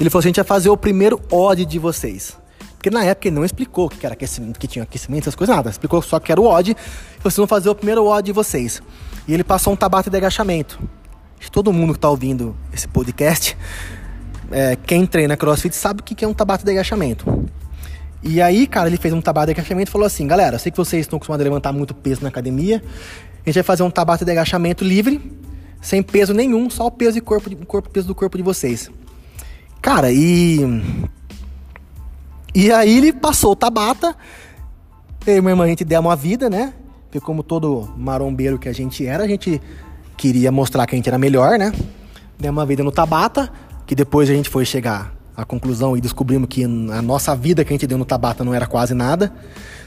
Ele 0.00 0.10
falou 0.10 0.20
assim: 0.20 0.28
A 0.28 0.30
gente 0.30 0.36
vai 0.36 0.44
fazer 0.44 0.68
o 0.68 0.76
primeiro 0.76 1.20
odd 1.30 1.64
de 1.64 1.78
vocês. 1.78 2.36
Porque 2.72 2.90
na 2.90 3.04
época 3.04 3.28
ele 3.28 3.36
não 3.36 3.44
explicou 3.44 3.88
que 3.88 4.04
era 4.04 4.14
aquecimento, 4.14 4.58
que 4.58 4.66
tinha 4.66 4.82
aquecimento, 4.82 5.22
essas 5.22 5.36
coisas, 5.36 5.54
nada. 5.54 5.70
Explicou 5.70 6.02
só 6.02 6.18
que 6.18 6.32
era 6.32 6.40
o 6.40 6.46
odd. 6.46 6.76
Vocês 7.22 7.36
vão 7.36 7.46
fazer 7.46 7.70
o 7.70 7.74
primeiro 7.76 8.04
odd 8.04 8.26
de 8.26 8.32
vocês. 8.32 8.82
E 9.28 9.32
ele 9.32 9.44
passou 9.44 9.72
um 9.72 9.76
tabata 9.76 10.10
de 10.10 10.16
agachamento. 10.16 10.80
Todo 11.52 11.72
mundo 11.72 11.92
que 11.92 11.98
está 11.98 12.10
ouvindo 12.10 12.56
esse 12.72 12.88
podcast, 12.88 13.56
é, 14.52 14.76
quem 14.76 15.06
treina 15.06 15.36
crossfit 15.36 15.74
sabe 15.74 16.00
o 16.00 16.04
que 16.04 16.24
é 16.24 16.28
um 16.28 16.34
tabata 16.34 16.64
de 16.64 16.70
agachamento. 16.70 17.48
E 18.22 18.40
aí, 18.40 18.66
cara, 18.66 18.88
ele 18.88 18.96
fez 18.96 19.12
um 19.12 19.20
tabata 19.20 19.46
de 19.46 19.52
agachamento 19.52 19.88
e 19.88 19.92
falou 19.92 20.06
assim: 20.06 20.26
galera, 20.26 20.58
sei 20.58 20.70
que 20.70 20.78
vocês 20.78 21.00
estão 21.00 21.16
acostumados 21.16 21.44
a 21.44 21.48
levantar 21.48 21.72
muito 21.72 21.94
peso 21.94 22.22
na 22.22 22.28
academia. 22.28 22.82
A 23.44 23.48
gente 23.48 23.54
vai 23.56 23.64
fazer 23.64 23.82
um 23.82 23.90
tabata 23.90 24.24
de 24.24 24.30
agachamento 24.30 24.84
livre, 24.84 25.20
sem 25.80 26.02
peso 26.02 26.32
nenhum, 26.32 26.70
só 26.70 26.86
o 26.86 26.90
peso, 26.90 27.18
e 27.18 27.20
corpo, 27.20 27.54
corpo 27.66 27.90
peso 27.90 28.06
do 28.06 28.14
corpo 28.14 28.36
de 28.36 28.42
vocês. 28.42 28.90
Cara, 29.80 30.12
e 30.12 30.60
e 32.54 32.70
aí 32.70 32.98
ele 32.98 33.12
passou 33.12 33.52
o 33.52 33.56
Tabata. 33.56 34.14
Eu 35.26 35.38
e 35.38 35.40
minha 35.40 35.52
irmã, 35.52 35.64
a 35.64 35.68
gente 35.68 35.84
deu 35.84 36.00
uma 36.00 36.14
vida, 36.14 36.50
né? 36.50 36.74
Porque 37.04 37.18
como 37.18 37.42
todo 37.42 37.88
marombeiro 37.96 38.58
que 38.58 38.68
a 38.68 38.72
gente 38.72 39.06
era, 39.06 39.24
a 39.24 39.28
gente 39.28 39.60
queria 40.16 40.52
mostrar 40.52 40.86
que 40.86 40.94
a 40.94 40.96
gente 40.96 41.08
era 41.08 41.18
melhor, 41.18 41.58
né? 41.58 41.72
Deu 42.38 42.52
uma 42.52 42.66
vida 42.66 42.84
no 42.84 42.92
Tabata, 42.92 43.50
que 43.86 43.94
depois 43.94 44.28
a 44.30 44.34
gente 44.34 44.48
foi 44.48 44.64
chegar 44.64 45.14
à 45.36 45.44
conclusão 45.44 45.96
e 45.96 46.00
descobrimos 46.00 46.48
que 46.48 46.64
a 46.64 47.02
nossa 47.02 47.34
vida 47.34 47.64
que 47.64 47.72
a 47.72 47.74
gente 47.74 47.86
deu 47.86 47.98
no 47.98 48.04
Tabata 48.04 48.44
não 48.44 48.54
era 48.54 48.66
quase 48.66 48.94
nada. 48.94 49.32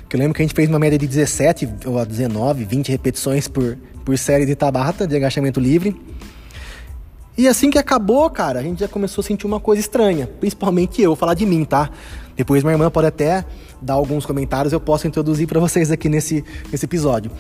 Que 0.07 0.15
eu 0.15 0.19
lembro 0.19 0.35
que 0.35 0.41
a 0.41 0.45
gente 0.45 0.53
fez 0.53 0.69
uma 0.69 0.79
média 0.79 0.97
de 0.97 1.07
17 1.07 1.69
ou 1.85 2.05
19, 2.05 2.65
20 2.65 2.89
repetições 2.89 3.47
por, 3.47 3.77
por 4.03 4.17
série 4.17 4.45
de 4.45 4.55
Tabata, 4.55 5.07
de 5.07 5.15
agachamento 5.15 5.59
livre. 5.59 5.99
E 7.37 7.47
assim 7.47 7.69
que 7.69 7.77
acabou, 7.77 8.29
cara, 8.29 8.59
a 8.59 8.63
gente 8.63 8.79
já 8.79 8.87
começou 8.87 9.21
a 9.21 9.25
sentir 9.25 9.45
uma 9.45 9.59
coisa 9.59 9.79
estranha. 9.81 10.27
Principalmente 10.39 11.01
eu, 11.01 11.15
falar 11.15 11.33
de 11.33 11.45
mim, 11.45 11.65
tá? 11.65 11.89
Depois 12.35 12.63
minha 12.63 12.73
irmã 12.73 12.89
pode 12.89 13.07
até 13.07 13.43
dar 13.81 13.95
alguns 13.95 14.25
comentários, 14.25 14.71
eu 14.73 14.79
posso 14.79 15.07
introduzir 15.07 15.47
para 15.47 15.59
vocês 15.59 15.91
aqui 15.91 16.07
nesse, 16.07 16.43
nesse 16.71 16.85
episódio. 16.85 17.31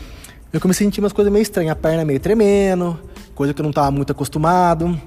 Eu 0.51 0.59
comecei 0.59 0.85
a 0.85 0.87
sentir 0.87 0.99
umas 0.99 1.13
coisas 1.13 1.31
meio 1.31 1.43
estranhas, 1.43 1.71
a 1.71 1.75
perna 1.75 2.05
meio 2.05 2.19
tremendo, 2.19 2.99
coisa 3.33 3.53
que 3.53 3.61
eu 3.61 3.63
não 3.63 3.71
estava 3.71 3.91
muito 3.91 4.11
acostumado, 4.11 4.99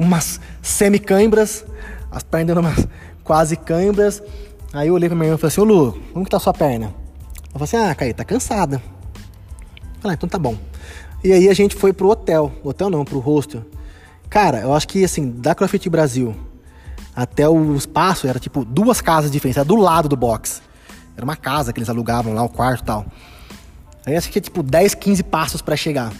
umas 0.00 0.40
semicãibras, 0.62 1.64
as 2.10 2.22
pernas 2.22 2.48
dando 2.48 2.60
umas 2.60 2.88
quase 3.22 3.54
câimbras. 3.54 4.22
Aí 4.72 4.88
eu 4.88 4.94
olhei 4.94 5.08
pra 5.08 5.16
minha 5.16 5.26
irmã 5.26 5.36
e 5.36 5.38
falei 5.38 5.52
assim, 5.52 5.60
ô 5.60 5.64
Lu, 5.64 6.00
como 6.12 6.24
que 6.24 6.30
tá 6.30 6.38
a 6.38 6.40
sua 6.40 6.54
perna? 6.54 6.94
falei 7.52 7.64
assim, 7.64 7.76
ah, 7.76 7.94
Caí, 7.94 8.14
tá 8.14 8.24
cansada. 8.24 8.76
Eu 8.76 10.00
falei, 10.00 10.14
ah, 10.14 10.14
então 10.14 10.28
tá 10.28 10.38
bom. 10.38 10.56
E 11.22 11.32
aí 11.32 11.48
a 11.48 11.54
gente 11.54 11.76
foi 11.76 11.92
pro 11.92 12.08
hotel. 12.08 12.50
Hotel 12.64 12.88
não, 12.88 13.04
pro 13.04 13.18
hostel. 13.18 13.62
Cara, 14.30 14.60
eu 14.60 14.72
acho 14.72 14.88
que 14.88 15.04
assim, 15.04 15.30
da 15.30 15.54
CrossFit 15.54 15.90
Brasil 15.90 16.34
até 17.14 17.46
o 17.46 17.74
espaço 17.74 18.26
era 18.26 18.38
tipo 18.38 18.64
duas 18.64 19.00
casas 19.00 19.30
diferentes, 19.30 19.58
era 19.58 19.64
do 19.64 19.76
lado 19.76 20.08
do 20.08 20.16
box. 20.16 20.62
Era 21.14 21.24
uma 21.24 21.36
casa 21.36 21.72
que 21.72 21.78
eles 21.78 21.90
alugavam 21.90 22.32
lá, 22.32 22.42
o 22.42 22.48
quarto 22.48 22.80
e 22.80 22.84
tal. 22.84 23.06
Aí 24.06 24.16
acho 24.16 24.30
que 24.30 24.38
é 24.38 24.40
tipo 24.40 24.62
10, 24.62 24.94
15 24.94 25.22
passos 25.24 25.60
para 25.60 25.76
chegar. 25.76 26.12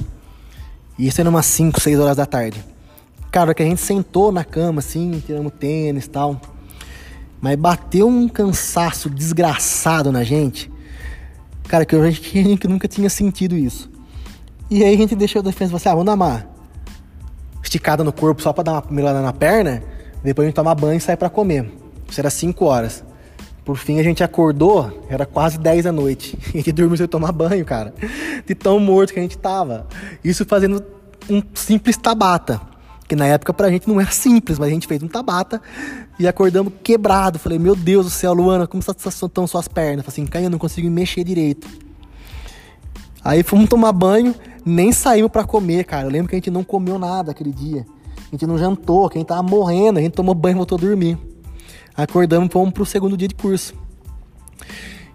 E 0.98 1.06
isso 1.06 1.18
era 1.18 1.30
umas 1.30 1.46
5, 1.46 1.80
6 1.80 1.98
horas 1.98 2.16
da 2.18 2.26
tarde. 2.26 2.62
Cara, 3.30 3.54
que 3.54 3.62
a 3.62 3.66
gente 3.66 3.80
sentou 3.80 4.32
na 4.32 4.44
cama 4.44 4.80
assim, 4.80 5.22
tiramos 5.24 5.52
tênis 5.58 6.06
e 6.06 6.10
tal. 6.10 6.40
Mas 7.40 7.56
bateu 7.56 8.08
um 8.08 8.28
cansaço 8.28 9.08
desgraçado 9.08 10.10
na 10.10 10.24
gente. 10.24 10.70
Cara, 11.68 11.86
que 11.86 11.94
eu 11.94 12.02
que 12.12 12.68
nunca 12.68 12.88
tinha 12.88 13.08
sentido 13.08 13.56
isso. 13.56 13.88
E 14.68 14.84
aí 14.84 14.94
a 14.94 14.96
gente 14.96 15.14
deixou 15.14 15.40
a 15.40 15.42
defesa 15.42 15.64
e 15.64 15.68
falou 15.68 15.76
assim: 15.76 15.88
ah, 15.88 15.92
vamos 15.92 16.06
dar 16.06 16.14
uma 16.14 16.46
esticada 17.62 18.02
no 18.02 18.12
corpo 18.12 18.42
só 18.42 18.52
pra 18.52 18.64
dar 18.64 18.72
uma 18.72 18.84
melhorada 18.90 19.22
na 19.22 19.32
perna. 19.32 19.82
Depois 20.22 20.44
a 20.44 20.48
gente 20.48 20.56
toma 20.56 20.74
banho 20.74 20.98
e 20.98 21.00
sai 21.00 21.16
para 21.16 21.30
comer. 21.30 21.70
Isso 22.08 22.20
era 22.20 22.28
5 22.28 22.64
horas. 22.64 23.04
Por 23.64 23.76
fim 23.76 24.00
a 24.00 24.02
gente 24.02 24.24
acordou, 24.24 25.06
era 25.08 25.24
quase 25.24 25.58
10 25.58 25.84
da 25.84 25.92
noite. 25.92 26.36
A 26.48 26.56
gente 26.56 26.72
dormiu 26.72 26.96
sem 26.96 27.06
tomar 27.06 27.30
banho, 27.30 27.64
cara. 27.64 27.94
De 28.44 28.54
tão 28.54 28.80
morto 28.80 29.12
que 29.12 29.20
a 29.20 29.22
gente 29.22 29.38
tava. 29.38 29.86
Isso 30.24 30.44
fazendo 30.44 30.82
um 31.28 31.42
simples 31.54 31.96
tabata. 31.96 32.60
Que 33.10 33.16
na 33.16 33.26
época 33.26 33.52
pra 33.52 33.68
gente 33.68 33.88
não 33.88 34.00
era 34.00 34.12
simples, 34.12 34.56
mas 34.56 34.68
a 34.68 34.70
gente 34.70 34.86
fez 34.86 35.02
um 35.02 35.08
tabata 35.08 35.60
e 36.16 36.28
acordamos 36.28 36.72
quebrado. 36.80 37.40
Falei, 37.40 37.58
meu 37.58 37.74
Deus 37.74 38.06
do 38.06 38.10
céu, 38.10 38.32
Luana, 38.32 38.68
como 38.68 38.80
estão 38.80 39.48
suas 39.48 39.66
pernas? 39.66 40.06
Falei 40.06 40.28
assim, 40.28 40.44
eu 40.44 40.48
não 40.48 40.60
consigo 40.60 40.86
me 40.86 40.94
mexer 40.94 41.24
direito. 41.24 41.66
Aí 43.24 43.42
fomos 43.42 43.68
tomar 43.68 43.90
banho, 43.90 44.32
nem 44.64 44.92
saímos 44.92 45.32
para 45.32 45.42
comer, 45.42 45.86
cara. 45.86 46.06
Eu 46.06 46.10
lembro 46.12 46.28
que 46.28 46.36
a 46.36 46.38
gente 46.38 46.52
não 46.52 46.62
comeu 46.62 47.00
nada 47.00 47.32
aquele 47.32 47.50
dia. 47.50 47.84
A 48.28 48.30
gente 48.30 48.46
não 48.46 48.56
jantou, 48.56 49.10
quem 49.10 49.24
tava 49.24 49.42
morrendo, 49.42 49.98
a 49.98 50.02
gente 50.02 50.12
tomou 50.12 50.32
banho 50.32 50.54
e 50.54 50.58
voltou 50.58 50.78
a 50.78 50.80
dormir. 50.80 51.18
Acordamos 51.96 52.48
e 52.48 52.52
fomos 52.52 52.72
pro 52.72 52.86
segundo 52.86 53.16
dia 53.16 53.26
de 53.26 53.34
curso. 53.34 53.74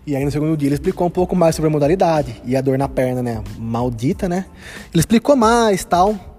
E 0.06 0.18
aí 0.18 0.25
no 0.25 0.32
segundo 0.32 0.58
dia 0.58 0.68
ele 0.68 0.75
explicou 0.75 1.08
um 1.08 1.10
pouco 1.10 1.34
mais 1.34 1.56
sobre 1.56 1.70
a 1.70 1.72
modalidade 1.72 2.42
e 2.44 2.58
a 2.58 2.62
dor 2.62 2.78
na 2.78 2.90
perna, 2.90 3.24
né? 3.24 3.42
Maldita, 3.58 4.28
né? 4.28 4.48
Ele 4.94 5.00
explicou 5.00 5.38
mais 5.38 5.86
tal. 5.86 6.35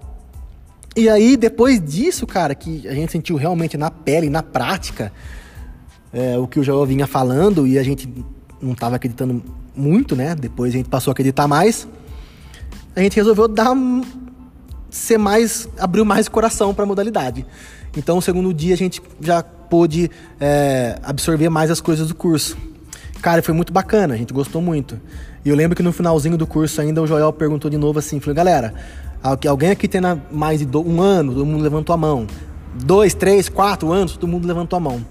E 0.97 1.11
aí, 1.11 1.37
depois 1.37 1.79
disso, 1.79 2.27
cara, 2.27 2.55
que 2.55 2.89
a 2.89 2.95
gente 2.95 3.13
sentiu 3.13 3.37
realmente 3.37 3.77
na 3.77 3.91
pele, 3.91 4.31
na 4.31 4.43
prática, 4.43 5.13
é, 6.11 6.39
o 6.39 6.47
que 6.47 6.59
o 6.59 6.65
João 6.65 6.87
vinha 6.87 7.07
falando 7.07 7.67
e 7.67 7.79
a 7.79 7.83
gente 7.83 8.09
não 8.63 8.73
estava 8.73 8.97
acreditando 8.97 9.43
muito, 9.77 10.17
né? 10.17 10.35
Depois 10.35 10.73
a 10.73 10.77
gente 10.79 10.89
passou 10.89 11.11
a 11.11 11.13
acreditar 11.13 11.47
mais. 11.47 11.87
A 12.95 13.01
gente 13.01 13.15
resolveu 13.17 13.47
dar 13.47 13.77
ser 14.89 15.19
mais 15.19 15.69
abriu 15.79 16.05
mais 16.05 16.29
coração 16.29 16.73
para 16.73 16.85
a 16.85 16.87
modalidade. 16.87 17.45
Então, 17.95 18.19
segundo 18.21 18.55
dia 18.55 18.73
a 18.73 18.79
gente 18.79 19.03
já 19.21 19.43
pôde 19.43 20.11
é, 20.41 20.99
absorver 21.03 21.51
mais 21.51 21.71
as 21.71 21.81
coisas 21.81 22.09
do 22.09 22.15
curso. 22.15 22.57
Cara, 23.21 23.43
foi 23.43 23.53
muito 23.53 23.73
bacana, 23.73 24.15
a 24.15 24.17
gente 24.17 24.33
gostou 24.33 24.63
muito. 24.63 24.99
E 25.45 25.49
eu 25.49 25.57
lembro 25.57 25.77
que 25.77 25.83
no 25.83 25.93
finalzinho 25.93 26.39
do 26.39 26.47
curso 26.47 26.81
ainda 26.81 27.03
o 27.03 27.07
Joel 27.07 27.33
perguntou 27.33 27.71
de 27.71 27.77
novo 27.77 27.99
assim, 27.99 28.19
falou, 28.21 28.35
galera, 28.35 28.75
alguém 29.49 29.71
aqui 29.71 29.89
tem 29.89 30.01
mais 30.31 30.65
de 30.65 30.77
um 30.77 31.01
ano, 31.01 31.33
todo 31.33 31.47
mundo 31.47 31.63
levantou 31.63 31.95
a 31.95 31.97
mão. 31.97 32.27
Dois, 32.75 33.15
três, 33.15 33.49
quatro 33.49 33.91
anos, 33.91 34.13
todo 34.13 34.29
mundo 34.29 34.47
levantou 34.47 34.77
a 34.77 34.81
mão. 34.81 35.05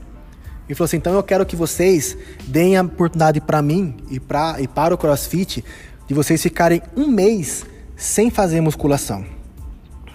E 0.70 0.74
falou 0.74 0.86
assim: 0.86 0.98
então 0.98 1.14
eu 1.14 1.24
quero 1.24 1.46
que 1.46 1.56
vocês 1.56 2.18
deem 2.48 2.78
a 2.78 2.82
oportunidade 2.82 3.42
para 3.42 3.62
mim 3.62 3.96
e, 4.10 4.20
pra, 4.20 4.58
e 4.60 4.68
para 4.68 4.94
o 4.94 4.98
CrossFit 4.98 5.64
de 6.08 6.14
vocês 6.14 6.42
ficarem 6.42 6.82
um 6.96 7.08
mês 7.08 7.66
sem 7.96 8.30
fazer 8.30 8.62
musculação. 8.62 9.26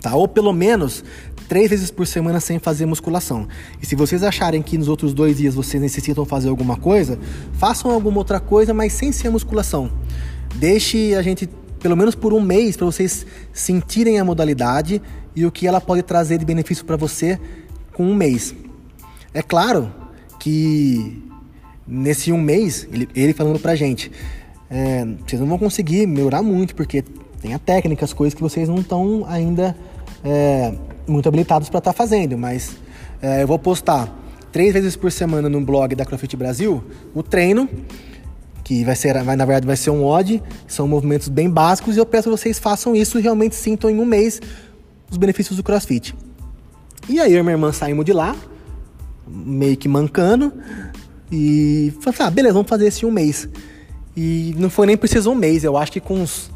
Tá? 0.00 0.14
Ou 0.14 0.26
pelo 0.26 0.52
menos 0.52 1.04
três 1.48 1.68
vezes 1.68 1.90
por 1.90 2.06
semana 2.06 2.38
sem 2.40 2.58
fazer 2.58 2.86
musculação. 2.86 3.48
E 3.82 3.86
se 3.86 3.96
vocês 3.96 4.22
acharem 4.22 4.62
que 4.62 4.78
nos 4.78 4.88
outros 4.88 5.12
dois 5.12 5.36
dias 5.36 5.54
vocês 5.54 5.82
necessitam 5.82 6.24
fazer 6.24 6.48
alguma 6.48 6.76
coisa, 6.76 7.18
façam 7.54 7.90
alguma 7.90 8.18
outra 8.18 8.38
coisa, 8.38 8.72
mas 8.72 8.92
sem 8.92 9.10
ser 9.10 9.30
musculação. 9.30 9.90
Deixe 10.54 11.14
a 11.14 11.22
gente, 11.22 11.48
pelo 11.80 11.96
menos 11.96 12.14
por 12.14 12.32
um 12.32 12.40
mês, 12.40 12.76
para 12.76 12.86
vocês 12.86 13.26
sentirem 13.52 14.18
a 14.18 14.24
modalidade 14.24 15.00
e 15.34 15.44
o 15.46 15.50
que 15.50 15.66
ela 15.66 15.80
pode 15.80 16.02
trazer 16.02 16.38
de 16.38 16.44
benefício 16.44 16.84
para 16.84 16.96
você 16.96 17.38
com 17.92 18.04
um 18.04 18.14
mês. 18.14 18.54
É 19.32 19.42
claro 19.42 19.92
que 20.38 21.22
nesse 21.86 22.30
um 22.32 22.40
mês, 22.40 22.86
ele, 22.92 23.08
ele 23.14 23.32
falando 23.32 23.58
pra 23.58 23.74
gente, 23.74 24.10
é, 24.70 25.04
vocês 25.26 25.40
não 25.40 25.48
vão 25.48 25.58
conseguir 25.58 26.06
melhorar 26.06 26.42
muito, 26.42 26.74
porque 26.74 27.02
tem 27.40 27.54
a 27.54 27.58
técnica, 27.58 28.04
as 28.04 28.12
coisas 28.12 28.34
que 28.34 28.40
vocês 28.40 28.68
não 28.68 28.76
estão 28.76 29.24
ainda 29.26 29.76
é, 30.24 30.74
muito 31.06 31.28
habilitados 31.28 31.68
para 31.68 31.78
estar 31.78 31.92
tá 31.92 31.96
fazendo, 31.96 32.38
mas 32.38 32.76
é, 33.20 33.42
eu 33.42 33.46
vou 33.46 33.58
postar 33.58 34.16
três 34.52 34.72
vezes 34.72 34.96
por 34.96 35.10
semana 35.10 35.48
no 35.48 35.60
blog 35.60 35.94
da 35.94 36.04
CrossFit 36.04 36.36
Brasil 36.36 36.82
o 37.14 37.22
treino, 37.22 37.68
que 38.70 38.84
vai 38.84 38.94
ser, 38.94 39.20
vai, 39.24 39.34
na 39.34 39.44
verdade 39.44 39.66
vai 39.66 39.76
ser 39.76 39.90
um 39.90 40.04
odd, 40.04 40.40
são 40.68 40.86
movimentos 40.86 41.26
bem 41.26 41.50
básicos 41.50 41.96
e 41.96 41.98
eu 41.98 42.06
peço 42.06 42.30
que 42.30 42.38
vocês 42.38 42.56
façam 42.56 42.94
isso 42.94 43.18
e 43.18 43.20
realmente 43.20 43.56
sintam 43.56 43.90
em 43.90 43.98
um 43.98 44.04
mês 44.04 44.40
os 45.10 45.16
benefícios 45.16 45.56
do 45.56 45.62
CrossFit. 45.64 46.14
E 47.08 47.18
aí 47.18 47.32
eu 47.32 47.40
e 47.40 47.42
minha 47.42 47.54
irmã 47.54 47.72
saímos 47.72 48.04
de 48.04 48.12
lá, 48.12 48.36
meio 49.26 49.76
que 49.76 49.88
mancando, 49.88 50.52
e 51.32 51.92
falei, 52.00 52.18
ah, 52.20 52.30
beleza, 52.30 52.54
vamos 52.54 52.68
fazer 52.68 52.86
esse 52.86 53.04
um 53.04 53.10
mês. 53.10 53.48
E 54.16 54.54
não 54.56 54.70
foi 54.70 54.86
nem 54.86 54.96
preciso 54.96 55.32
um 55.32 55.34
mês, 55.34 55.64
eu 55.64 55.76
acho 55.76 55.90
que 55.90 55.98
com 55.98 56.20
uns 56.20 56.48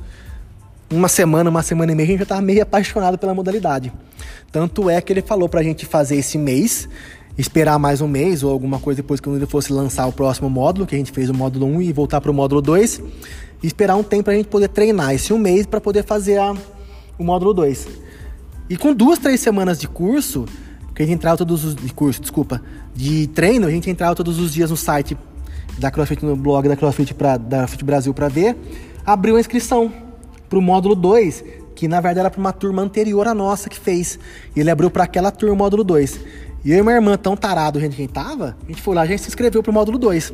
uma 0.92 1.08
semana, 1.08 1.50
uma 1.50 1.64
semana 1.64 1.90
e 1.90 1.96
meia, 1.96 2.06
a 2.06 2.10
gente 2.10 2.18
já 2.18 2.22
estava 2.22 2.42
meio 2.42 2.62
apaixonado 2.62 3.18
pela 3.18 3.34
modalidade. 3.34 3.92
Tanto 4.52 4.88
é 4.88 5.00
que 5.00 5.12
ele 5.12 5.22
falou 5.22 5.48
para 5.48 5.58
a 5.58 5.64
gente 5.64 5.84
fazer 5.84 6.14
esse 6.14 6.38
mês, 6.38 6.88
esperar 7.36 7.78
mais 7.78 8.00
um 8.00 8.08
mês 8.08 8.42
ou 8.42 8.50
alguma 8.50 8.78
coisa 8.78 9.02
depois 9.02 9.20
que 9.20 9.28
ele 9.28 9.46
fosse 9.46 9.72
lançar 9.72 10.06
o 10.06 10.12
próximo 10.12 10.48
módulo, 10.48 10.86
que 10.86 10.94
a 10.94 10.98
gente 10.98 11.12
fez 11.12 11.28
o 11.28 11.34
módulo 11.34 11.66
1 11.66 11.82
e 11.82 11.92
voltar 11.92 12.20
para 12.20 12.30
o 12.30 12.34
módulo 12.34 12.62
2, 12.62 13.02
e 13.62 13.66
esperar 13.66 13.96
um 13.96 14.02
tempo 14.02 14.24
para 14.24 14.34
a 14.34 14.36
gente 14.36 14.48
poder 14.48 14.68
treinar 14.68 15.14
esse 15.14 15.32
um 15.32 15.38
mês 15.38 15.66
para 15.66 15.80
poder 15.80 16.04
fazer 16.04 16.38
a, 16.38 16.54
o 17.18 17.24
módulo 17.24 17.52
2. 17.52 17.88
E 18.70 18.76
com 18.76 18.94
duas, 18.94 19.18
três 19.18 19.40
semanas 19.40 19.78
de 19.78 19.88
curso, 19.88 20.46
que 20.94 21.02
a 21.02 21.06
gente 21.06 21.16
entrava 21.16 21.36
todos 21.36 21.64
os 21.64 21.74
de 21.74 21.92
curso, 21.92 22.20
desculpa, 22.20 22.62
de 22.94 23.26
treino, 23.28 23.66
a 23.66 23.70
gente 23.70 23.90
entrava 23.90 24.14
todos 24.14 24.38
os 24.38 24.52
dias 24.52 24.70
no 24.70 24.76
site 24.76 25.16
da 25.78 25.90
CrossFit, 25.90 26.24
no 26.24 26.36
blog 26.36 26.68
da 26.68 26.76
CrossFit, 26.76 27.14
pra, 27.14 27.36
da 27.36 27.58
CrossFit 27.58 27.84
Brasil 27.84 28.14
para 28.14 28.28
ver, 28.28 28.56
abriu 29.04 29.36
a 29.36 29.40
inscrição 29.40 29.92
para 30.48 30.58
o 30.58 30.62
módulo 30.62 30.94
2, 30.94 31.44
que 31.74 31.88
na 31.88 32.00
verdade 32.00 32.20
era 32.20 32.30
para 32.30 32.38
uma 32.38 32.52
turma 32.52 32.80
anterior 32.80 33.26
à 33.26 33.34
nossa 33.34 33.68
que 33.68 33.78
fez. 33.78 34.18
Ele 34.54 34.70
abriu 34.70 34.90
para 34.90 35.04
aquela 35.04 35.30
turma 35.30 35.54
o 35.54 35.58
módulo 35.58 35.82
2. 35.82 36.20
E 36.64 36.72
eu 36.72 36.78
e 36.78 36.82
minha 36.82 36.94
irmã, 36.94 37.16
tão 37.16 37.36
tarado, 37.36 37.78
gente, 37.78 37.94
quem 37.94 38.08
tava, 38.08 38.56
a 38.64 38.66
gente 38.66 38.80
foi 38.80 38.94
lá, 38.94 39.02
a 39.02 39.06
gente 39.06 39.20
se 39.20 39.28
inscreveu 39.28 39.62
para 39.62 39.70
o 39.70 39.74
módulo 39.74 39.98
2. 39.98 40.32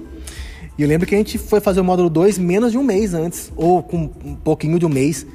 E 0.79 0.83
eu 0.83 0.89
lembro 0.89 1.07
que 1.07 1.15
a 1.15 1.19
gente 1.19 1.37
foi 1.37 1.61
fazer 1.61 1.81
o 1.81 1.85
módulo 1.85 2.09
2 2.09 2.39
menos 2.39 2.71
de 2.71 2.79
um 2.79 2.85
mês 2.85 3.15
antes, 3.15 3.53
ou 3.57 3.83
com 3.83 4.11
um 4.25 4.37
pouquinho 4.37 4.79
de 4.79 4.87
um 4.87 4.89
mês, 4.89 5.27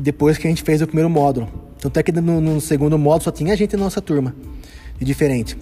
depois 0.00 0.36
que 0.36 0.48
a 0.48 0.50
gente 0.50 0.64
fez 0.64 0.82
o 0.82 0.86
primeiro 0.86 1.08
módulo. 1.08 1.48
Tanto 1.78 1.96
é 1.98 2.02
que 2.02 2.10
no, 2.10 2.40
no 2.40 2.60
segundo 2.60 2.98
módulo 2.98 3.22
só 3.24 3.30
tinha 3.30 3.56
gente 3.56 3.76
na 3.76 3.84
nossa 3.84 4.00
turma, 4.00 4.34
de 4.98 5.04
diferente. 5.04 5.56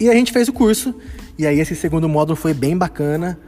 E 0.00 0.08
a 0.08 0.14
gente 0.14 0.32
fez 0.32 0.48
o 0.48 0.52
curso, 0.52 0.94
e 1.38 1.46
aí 1.46 1.60
esse 1.60 1.76
segundo 1.76 2.08
módulo 2.08 2.36
foi 2.36 2.54
bem 2.54 2.76
bacana. 2.76 3.38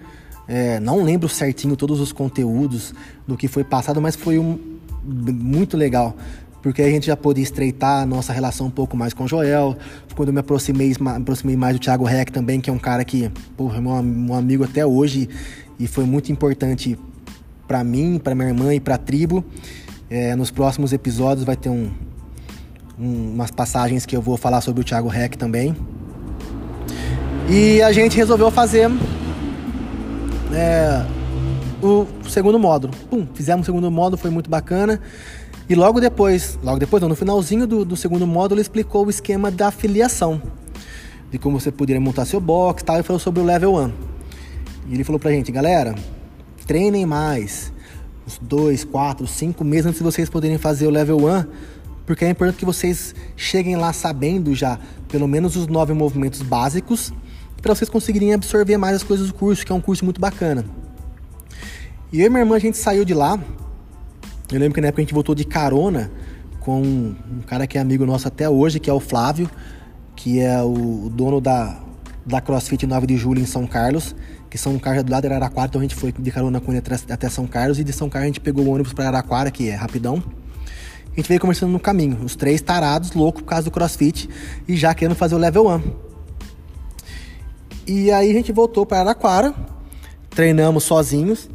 É, 0.47 0.79
não 0.79 1.03
lembro 1.03 1.29
certinho 1.29 1.75
todos 1.75 2.01
os 2.01 2.13
conteúdos 2.13 2.93
do 3.27 3.37
que 3.37 3.49
foi 3.49 3.65
passado, 3.65 4.01
mas 4.01 4.15
foi 4.15 4.39
um, 4.39 4.59
muito 5.03 5.77
legal. 5.77 6.15
Porque 6.67 6.83
a 6.83 6.91
gente 6.91 7.07
já 7.07 7.17
pôde 7.17 7.41
estreitar 7.41 8.03
a 8.03 8.05
nossa 8.05 8.33
relação 8.33 8.67
um 8.67 8.71
pouco 8.71 8.97
mais 8.97 9.15
com 9.15 9.23
o 9.23 9.29
Joel. 9.29 9.77
Quando 10.17 10.31
eu 10.31 10.35
me 10.35 10.41
aproximei, 10.41 10.93
me 10.99 11.11
aproximei 11.11 11.57
mais 11.57 11.77
do 11.77 11.79
Thiago 11.79 12.03
Reck 12.05 12.33
também, 12.33 12.61
que 12.61 12.69
é 12.69 12.73
um 12.73 12.79
cara 12.79 13.05
que, 13.05 13.31
porra, 13.57 13.79
é 13.79 13.81
meu, 13.81 14.03
meu 14.03 14.35
amigo 14.35 14.65
até 14.65 14.85
hoje. 14.85 15.29
E 15.79 15.87
foi 15.87 16.03
muito 16.03 16.33
importante 16.33 16.99
para 17.69 17.85
mim, 17.85 18.19
para 18.19 18.35
minha 18.35 18.49
irmã 18.49 18.75
e 18.75 18.81
para 18.81 18.97
a 18.97 18.99
tribo. 18.99 19.45
É, 20.11 20.35
nos 20.35 20.51
próximos 20.51 20.93
episódios 20.93 21.45
vai 21.47 21.55
ter 21.55 21.69
um, 21.69 21.89
um, 22.99 23.31
umas 23.35 23.53
passagens 23.53 24.05
que 24.05 24.17
eu 24.17 24.21
vou 24.21 24.37
falar 24.37 24.61
sobre 24.61 24.81
o 24.81 24.85
Thiago 24.85 25.07
Reck 25.07 25.39
também. 25.39 25.73
E 27.49 27.81
a 27.81 27.93
gente 27.93 28.17
resolveu 28.17 28.51
fazer 28.51 28.91
é, 30.53 31.07
o 31.81 32.09
segundo 32.29 32.59
módulo. 32.59 32.93
Pum, 33.09 33.25
fizemos 33.35 33.63
o 33.63 33.67
segundo 33.67 33.89
módulo, 33.89 34.17
foi 34.17 34.33
muito 34.33 34.51
bacana. 34.51 35.01
E 35.69 35.75
logo 35.75 36.01
depois, 36.01 36.59
logo 36.63 36.79
depois, 36.79 37.03
não, 37.03 37.09
no 37.09 37.17
finalzinho 37.17 37.67
do, 37.67 37.85
do 37.85 37.97
segundo 37.97 38.27
módulo, 38.27 38.61
explicou 38.61 39.07
o 39.07 39.11
esquema 39.11 39.51
da 39.51 39.69
afiliação. 39.69 40.41
De 41.31 41.39
como 41.39 41.59
você 41.59 41.73
poderia 41.73 42.01
montar 42.01 42.25
seu 42.25 42.41
box 42.41 42.85
tal, 42.85 43.01
e 43.01 43.03
falou 43.03 43.19
sobre 43.19 43.41
o 43.41 43.45
level 43.45 43.75
1. 43.75 43.93
E 44.89 44.95
ele 44.95 45.03
falou 45.03 45.19
pra 45.19 45.33
gente, 45.33 45.51
galera, 45.51 45.95
treinem 46.67 47.05
mais. 47.05 47.73
Uns 48.27 48.39
dois, 48.39 48.85
quatro, 48.85 49.27
cinco 49.27 49.65
meses 49.65 49.87
antes 49.87 49.99
de 49.99 50.05
vocês 50.05 50.31
poderem 50.31 50.57
fazer 50.57 50.87
o 50.87 50.91
level 50.91 51.19
1. 51.19 51.45
Porque 52.07 52.25
é 52.25 52.31
importante 52.31 52.59
que 52.59 52.65
vocês 52.65 53.13
cheguem 53.37 53.75
lá 53.75 53.93
sabendo 53.93 54.55
já 54.55 54.79
pelo 55.09 55.27
menos 55.27 55.57
os 55.57 55.67
nove 55.67 55.93
movimentos 55.93 56.43
básicos 56.43 57.13
para 57.61 57.75
vocês 57.75 57.91
conseguirem 57.91 58.33
absorver 58.33 58.77
mais 58.77 58.95
as 58.95 59.03
coisas 59.03 59.27
do 59.27 59.35
curso, 59.35 59.67
que 59.67 59.73
é 59.73 59.75
um 59.75 59.81
curso 59.81 60.05
muito 60.05 60.21
bacana. 60.21 60.65
E 62.13 62.21
eu 62.21 62.27
e 62.27 62.29
minha 62.29 62.43
irmã, 62.43 62.55
a 62.55 62.61
gente 62.61 62.77
saiu 62.77 63.05
de 63.05 63.13
lá. 63.13 63.39
Eu 64.53 64.61
lembro 64.61 64.75
que 64.75 64.81
na 64.81 64.89
época 64.89 65.03
a 65.03 65.05
gente 65.05 65.15
voltou 65.15 65.35
de 65.35 65.45
carona 65.45 66.11
com 66.61 66.81
um 66.81 67.43
cara 67.47 67.67
que 67.67 67.79
é 67.79 67.81
amigo 67.81 68.07
nosso 68.07 68.29
até 68.29 68.49
hoje, 68.49 68.79
que 68.79 68.89
é 68.89 68.93
o 68.93 69.01
Flávio, 69.01 69.51
que 70.15 70.41
é 70.41 70.63
o 70.63 71.11
dono 71.13 71.41
da, 71.41 71.81
da 72.25 72.41
CrossFit 72.41 72.87
9 72.87 73.07
de 73.07 73.17
julho 73.17 73.41
em 73.41 73.47
São 73.47 73.67
Carlos, 73.67 74.15
que 74.49 74.57
São 74.57 74.79
Carlos 74.79 75.01
é 75.01 75.03
do 75.05 75.11
lado 75.11 75.23
de 75.23 75.29
Araraquara, 75.29 75.69
então 75.69 75.81
a 75.81 75.85
gente 75.85 75.97
foi 75.97 76.13
de 76.13 76.31
carona 76.31 76.61
com 76.61 76.73
ele 76.73 76.83
até 77.11 77.29
São 77.29 77.47
Carlos, 77.47 77.79
e 77.79 77.85
de 77.85 77.93
São 77.93 78.09
Carlos 78.09 78.25
a 78.25 78.27
gente 78.29 78.41
pegou 78.41 78.65
o 78.65 78.71
ônibus 78.71 78.93
para 78.93 79.05
Araraquara, 79.09 79.51
que 79.51 79.69
é 79.69 79.75
rapidão. 79.75 80.23
A 81.13 81.17
gente 81.17 81.29
veio 81.29 81.41
conversando 81.41 81.73
no 81.73 81.81
caminho, 81.81 82.19
os 82.23 82.37
três 82.37 82.61
tarados, 82.61 83.13
loucos 83.13 83.43
por 83.43 83.49
causa 83.49 83.65
do 83.65 83.71
CrossFit, 83.71 84.29
e 84.69 84.77
já 84.77 84.95
querendo 84.95 85.17
fazer 85.17 85.35
o 85.35 85.39
level 85.39 85.69
1. 85.69 85.83
E 87.87 88.11
aí 88.11 88.31
a 88.31 88.35
gente 88.35 88.53
voltou 88.53 88.87
para 88.87 88.99
Araraquara, 88.99 89.55
treinamos 90.31 90.85
sozinhos, 90.85 91.49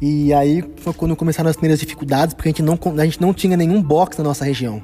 e 0.00 0.32
aí 0.32 0.64
foi 0.76 0.92
quando 0.94 1.14
começaram 1.14 1.50
as 1.50 1.56
primeiras 1.56 1.78
dificuldades, 1.78 2.34
porque 2.34 2.48
a 2.48 2.52
gente 2.52 2.62
não, 2.62 2.78
a 2.98 3.04
gente 3.04 3.20
não 3.20 3.34
tinha 3.34 3.56
nenhum 3.56 3.82
box 3.82 4.16
na 4.16 4.24
nossa 4.24 4.44
região. 4.44 4.82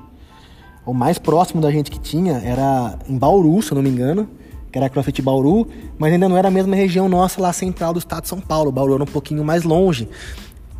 O 0.85 0.93
mais 0.93 1.19
próximo 1.19 1.61
da 1.61 1.71
gente 1.71 1.91
que 1.91 1.99
tinha 1.99 2.35
era 2.45 2.99
em 3.09 3.17
Bauru, 3.17 3.61
se 3.63 3.73
eu 3.73 3.77
não 3.77 3.83
me 3.83 3.89
engano, 3.89 4.29
que 4.71 4.79
era 4.79 4.89
CrossFit 4.91 5.23
Bauru, 5.23 5.67
mas 5.99 6.13
ainda 6.13 6.29
não 6.29 6.37
era 6.37 6.49
a 6.49 6.51
mesma 6.51 6.77
região 6.77 7.09
nossa 7.09 7.41
lá 7.41 7.53
central 7.53 7.93
do 7.95 7.99
estado 7.99 8.25
de 8.25 8.29
São 8.29 8.41
Paulo. 8.41 8.71
Bauru 8.71 8.95
era 8.95 9.03
um 9.03 9.07
pouquinho 9.07 9.43
mais 9.43 9.65
longe. 9.65 10.09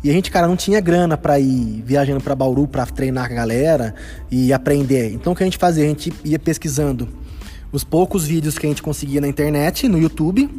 E 0.03 0.09
a 0.09 0.13
gente, 0.13 0.29
cara, 0.29 0.47
não 0.47 0.55
tinha 0.55 0.79
grana 0.79 1.17
para 1.17 1.39
ir 1.39 1.81
viajando 1.83 2.21
para 2.21 2.35
Bauru 2.35 2.67
para 2.67 2.85
treinar 2.85 3.25
a 3.25 3.27
galera 3.27 3.95
e 4.29 4.53
aprender. 4.53 5.11
Então 5.13 5.33
o 5.33 5.35
que 5.35 5.43
a 5.43 5.45
gente 5.45 5.57
fazia? 5.57 5.83
A 5.83 5.87
gente 5.87 6.13
ia 6.23 6.37
pesquisando 6.37 7.09
os 7.71 7.83
poucos 7.83 8.25
vídeos 8.25 8.57
que 8.57 8.65
a 8.65 8.69
gente 8.69 8.83
conseguia 8.83 9.19
na 9.19 9.27
internet, 9.27 9.87
no 9.87 9.97
YouTube, 9.97 10.49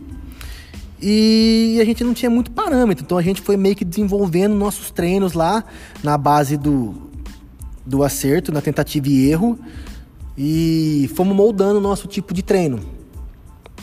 e 1.00 1.78
a 1.80 1.84
gente 1.84 2.02
não 2.02 2.12
tinha 2.12 2.30
muito 2.30 2.50
parâmetro, 2.50 3.04
então 3.04 3.16
a 3.16 3.22
gente 3.22 3.40
foi 3.40 3.56
meio 3.56 3.76
que 3.76 3.84
desenvolvendo 3.84 4.54
nossos 4.54 4.90
treinos 4.90 5.32
lá 5.32 5.64
na 6.02 6.18
base 6.18 6.56
do, 6.56 6.94
do 7.86 8.02
acerto, 8.02 8.52
na 8.52 8.60
tentativa 8.60 9.08
e 9.08 9.30
erro, 9.30 9.58
e 10.36 11.10
fomos 11.14 11.36
moldando 11.36 11.78
o 11.78 11.82
nosso 11.82 12.08
tipo 12.08 12.34
de 12.34 12.42
treino. 12.42 12.80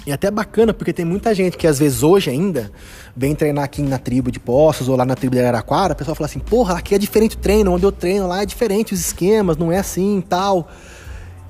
E 0.06 0.12
até 0.12 0.30
bacana, 0.30 0.72
porque 0.74 0.94
tem 0.94 1.04
muita 1.04 1.34
gente 1.34 1.58
que 1.58 1.66
às 1.66 1.80
vezes 1.80 2.04
hoje 2.04 2.30
ainda 2.30 2.72
vem 3.16 3.34
treinar 3.34 3.64
aqui 3.64 3.82
na 3.82 3.98
tribo 3.98 4.32
de 4.32 4.40
Poços 4.40 4.88
ou 4.88 4.96
lá 4.96 5.04
na 5.04 5.16
tribo 5.16 5.36
de 5.36 5.42
Araraquara, 5.42 5.94
a 5.94 5.96
pessoa 5.96 6.14
fala 6.14 6.28
assim, 6.28 6.40
porra, 6.40 6.78
aqui 6.78 6.94
é 6.94 7.00
diferente 7.00 7.36
o 7.36 7.40
treino, 7.40 7.72
onde 7.72 7.86
eu 7.86 7.92
treino 7.92 8.28
lá 8.28 8.44
é 8.44 8.46
diferente 8.46 8.94
os 8.94 9.00
esquemas, 9.00 9.58
não 9.58 9.72
é 9.72 9.80
assim 9.80 10.24
tal. 10.28 10.70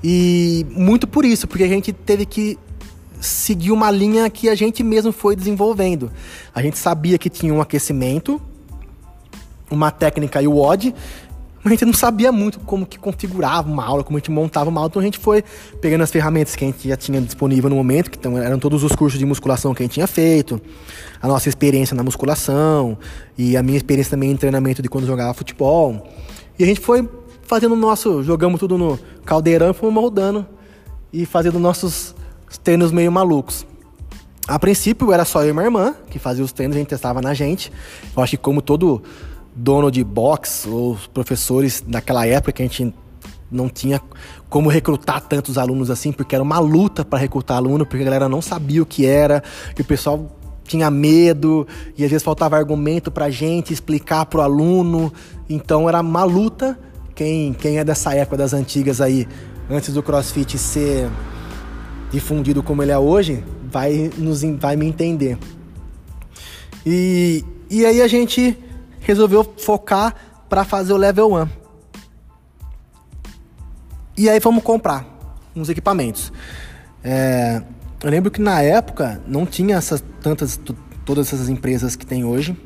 E 0.02 0.64
muito 0.70 1.06
por 1.06 1.24
isso, 1.24 1.46
porque 1.46 1.64
a 1.64 1.68
gente 1.68 1.92
teve 1.92 2.24
que 2.24 2.58
seguir 3.26 3.72
uma 3.72 3.90
linha 3.90 4.28
que 4.30 4.48
a 4.48 4.54
gente 4.54 4.82
mesmo 4.82 5.12
foi 5.12 5.36
desenvolvendo. 5.36 6.10
A 6.54 6.62
gente 6.62 6.78
sabia 6.78 7.18
que 7.18 7.28
tinha 7.28 7.52
um 7.52 7.60
aquecimento, 7.60 8.40
uma 9.70 9.90
técnica 9.90 10.40
e 10.40 10.46
o 10.46 10.52
WOD, 10.52 10.94
mas 11.66 11.72
a 11.72 11.74
gente 11.74 11.84
não 11.84 11.92
sabia 11.92 12.30
muito 12.30 12.60
como 12.60 12.86
que 12.86 12.96
configurava 12.96 13.68
uma 13.68 13.84
aula, 13.84 14.04
como 14.04 14.16
a 14.16 14.20
gente 14.20 14.30
montava 14.30 14.70
uma 14.70 14.80
aula, 14.80 14.88
então 14.88 15.02
a 15.02 15.04
gente 15.04 15.18
foi 15.18 15.42
pegando 15.80 16.02
as 16.02 16.12
ferramentas 16.12 16.54
que 16.54 16.64
a 16.64 16.68
gente 16.68 16.88
já 16.88 16.96
tinha 16.96 17.20
disponível 17.20 17.68
no 17.68 17.74
momento, 17.74 18.08
que 18.08 18.16
então 18.16 18.38
eram 18.38 18.56
todos 18.56 18.84
os 18.84 18.92
cursos 18.92 19.18
de 19.18 19.26
musculação 19.26 19.74
que 19.74 19.82
a 19.82 19.84
gente 19.84 19.94
tinha 19.94 20.06
feito, 20.06 20.60
a 21.20 21.26
nossa 21.26 21.48
experiência 21.48 21.96
na 21.96 22.04
musculação 22.04 22.96
e 23.36 23.56
a 23.56 23.64
minha 23.64 23.76
experiência 23.76 24.12
também 24.12 24.30
em 24.30 24.36
treinamento 24.36 24.80
de 24.80 24.88
quando 24.88 25.08
jogava 25.08 25.34
futebol. 25.34 26.08
E 26.56 26.62
a 26.62 26.66
gente 26.66 26.78
foi 26.78 27.08
fazendo 27.42 27.72
o 27.72 27.76
nosso, 27.76 28.22
jogamos 28.22 28.60
tudo 28.60 28.78
no 28.78 28.96
caldeirão 29.24 29.70
e 29.70 29.74
fomos 29.74 29.92
moldando 29.92 30.46
e 31.12 31.26
fazendo 31.26 31.58
nossos 31.58 32.14
treinos 32.62 32.92
meio 32.92 33.10
malucos. 33.10 33.66
A 34.48 34.58
princípio 34.58 35.12
era 35.12 35.24
só 35.24 35.42
eu 35.42 35.50
e 35.50 35.52
minha 35.52 35.64
irmã 35.64 35.94
que 36.08 36.18
fazia 36.18 36.44
os 36.44 36.52
treinos, 36.52 36.76
a 36.76 36.78
gente 36.78 36.88
testava 36.88 37.20
na 37.20 37.34
gente. 37.34 37.72
Eu 38.16 38.22
acho 38.22 38.30
que 38.30 38.36
como 38.36 38.62
todo 38.62 39.02
dono 39.54 39.90
de 39.90 40.04
box 40.04 40.66
ou 40.68 40.96
professores 41.12 41.82
daquela 41.86 42.26
época 42.26 42.52
que 42.52 42.62
a 42.62 42.66
gente 42.66 42.94
não 43.50 43.68
tinha 43.68 44.00
como 44.48 44.68
recrutar 44.68 45.20
tantos 45.20 45.56
alunos 45.58 45.90
assim, 45.90 46.12
porque 46.12 46.34
era 46.34 46.42
uma 46.42 46.58
luta 46.58 47.04
para 47.04 47.18
recrutar 47.18 47.56
aluno, 47.56 47.86
porque 47.86 48.02
a 48.02 48.04
galera 48.04 48.28
não 48.28 48.42
sabia 48.42 48.82
o 48.82 48.86
que 48.86 49.06
era, 49.06 49.42
e 49.76 49.82
o 49.82 49.84
pessoal 49.84 50.30
tinha 50.64 50.90
medo, 50.90 51.66
e 51.96 52.04
às 52.04 52.10
vezes 52.10 52.22
faltava 52.22 52.56
argumento 52.56 53.10
pra 53.10 53.30
gente 53.30 53.72
explicar 53.72 54.26
pro 54.26 54.40
aluno. 54.40 55.12
Então 55.48 55.88
era 55.88 56.00
uma 56.00 56.24
luta. 56.24 56.78
Quem, 57.14 57.54
quem 57.54 57.78
é 57.78 57.84
dessa 57.84 58.14
época 58.14 58.36
das 58.36 58.52
antigas 58.52 59.00
aí, 59.00 59.26
antes 59.70 59.94
do 59.94 60.02
CrossFit 60.02 60.58
ser 60.58 61.08
difundido 62.10 62.62
como 62.62 62.82
ele 62.82 62.92
é 62.92 62.98
hoje, 62.98 63.44
vai, 63.70 64.10
nos, 64.16 64.42
vai 64.42 64.76
me 64.76 64.86
entender. 64.86 65.38
E, 66.84 67.44
e 67.68 67.84
aí 67.84 68.00
a 68.00 68.08
gente 68.08 68.56
resolveu 69.00 69.44
focar 69.58 70.14
para 70.48 70.64
fazer 70.64 70.92
o 70.92 70.96
level 70.96 71.34
1. 71.34 71.48
E 74.18 74.28
aí 74.28 74.40
fomos 74.40 74.62
comprar 74.62 75.04
uns 75.54 75.68
equipamentos. 75.68 76.32
É, 77.02 77.62
eu 78.02 78.10
lembro 78.10 78.30
que 78.30 78.40
na 78.40 78.62
época 78.62 79.20
não 79.26 79.44
tinha 79.44 79.76
essas 79.76 80.02
tantas 80.20 80.58
todas 81.04 81.32
essas 81.32 81.48
empresas 81.48 81.94
que 81.94 82.04
tem 82.04 82.24
hoje 82.24 82.56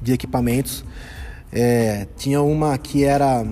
de 0.00 0.12
equipamentos. 0.12 0.84
É, 1.52 2.06
tinha 2.16 2.42
uma 2.42 2.76
que 2.76 3.04
era 3.04 3.44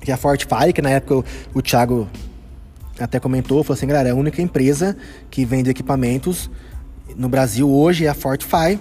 que 0.00 0.10
é 0.10 0.14
a 0.14 0.16
Fortify, 0.16 0.72
que 0.74 0.82
na 0.82 0.90
época 0.90 1.16
o, 1.16 1.24
o 1.54 1.62
Thiago 1.62 2.08
até 3.04 3.18
comentou, 3.18 3.62
falou 3.64 3.76
assim, 3.76 3.86
galera, 3.86 4.08
é 4.08 4.12
a 4.12 4.14
única 4.14 4.40
empresa 4.42 4.96
que 5.30 5.44
vende 5.44 5.70
equipamentos 5.70 6.50
no 7.16 7.28
Brasil 7.28 7.68
hoje 7.70 8.06
é 8.06 8.08
a 8.08 8.14
Fortify. 8.14 8.78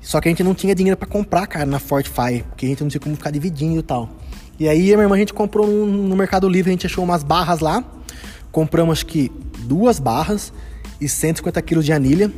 Só 0.00 0.20
que 0.20 0.28
a 0.28 0.30
gente 0.30 0.42
não 0.42 0.54
tinha 0.54 0.74
dinheiro 0.74 0.96
para 0.96 1.08
comprar, 1.08 1.46
cara, 1.46 1.64
na 1.64 1.78
Fortify, 1.78 2.44
porque 2.48 2.66
a 2.66 2.68
gente 2.68 2.82
não 2.82 2.90
tinha 2.90 3.00
como 3.00 3.16
ficar 3.16 3.30
dividindo 3.30 3.80
e 3.80 3.82
tal. 3.82 4.10
E 4.58 4.68
aí, 4.68 4.82
minha 4.82 5.00
irmã, 5.00 5.14
a 5.14 5.18
gente 5.18 5.32
comprou 5.32 5.66
no, 5.66 5.86
no 5.86 6.16
Mercado 6.16 6.48
Livre, 6.48 6.70
a 6.70 6.72
gente 6.72 6.86
achou 6.86 7.02
umas 7.02 7.22
barras 7.22 7.60
lá. 7.60 7.82
Compramos, 8.52 8.98
acho 8.98 9.06
que, 9.06 9.32
duas 9.60 9.98
barras 9.98 10.52
e 11.00 11.08
150 11.08 11.60
quilos 11.62 11.84
de 11.84 11.92
anilha. 11.92 12.30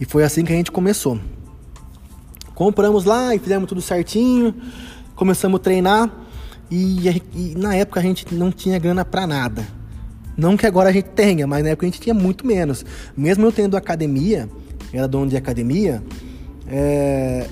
E 0.00 0.04
foi 0.04 0.24
assim 0.24 0.44
que 0.44 0.52
a 0.52 0.56
gente 0.56 0.72
começou. 0.72 1.20
Compramos 2.54 3.04
lá 3.04 3.34
e 3.34 3.38
fizemos 3.38 3.68
tudo 3.68 3.82
certinho. 3.82 4.54
Começamos 5.14 5.60
a 5.60 5.62
treinar. 5.62 6.10
E, 6.70 7.22
e 7.34 7.54
na 7.56 7.76
época 7.76 8.00
a 8.00 8.02
gente 8.02 8.34
não 8.34 8.50
tinha 8.50 8.78
grana 8.78 9.04
para 9.04 9.26
nada. 9.26 9.66
Não 10.36 10.56
que 10.56 10.66
agora 10.66 10.88
a 10.88 10.92
gente 10.92 11.10
tenha, 11.10 11.46
mas 11.46 11.62
na 11.62 11.70
época 11.70 11.86
a 11.86 11.90
gente 11.90 12.00
tinha 12.00 12.14
muito 12.14 12.46
menos. 12.46 12.84
Mesmo 13.16 13.44
eu 13.46 13.52
tendo 13.52 13.76
academia, 13.76 14.48
era 14.92 15.06
dono 15.06 15.28
de 15.28 15.36
academia, 15.36 16.02
é, 16.68 17.46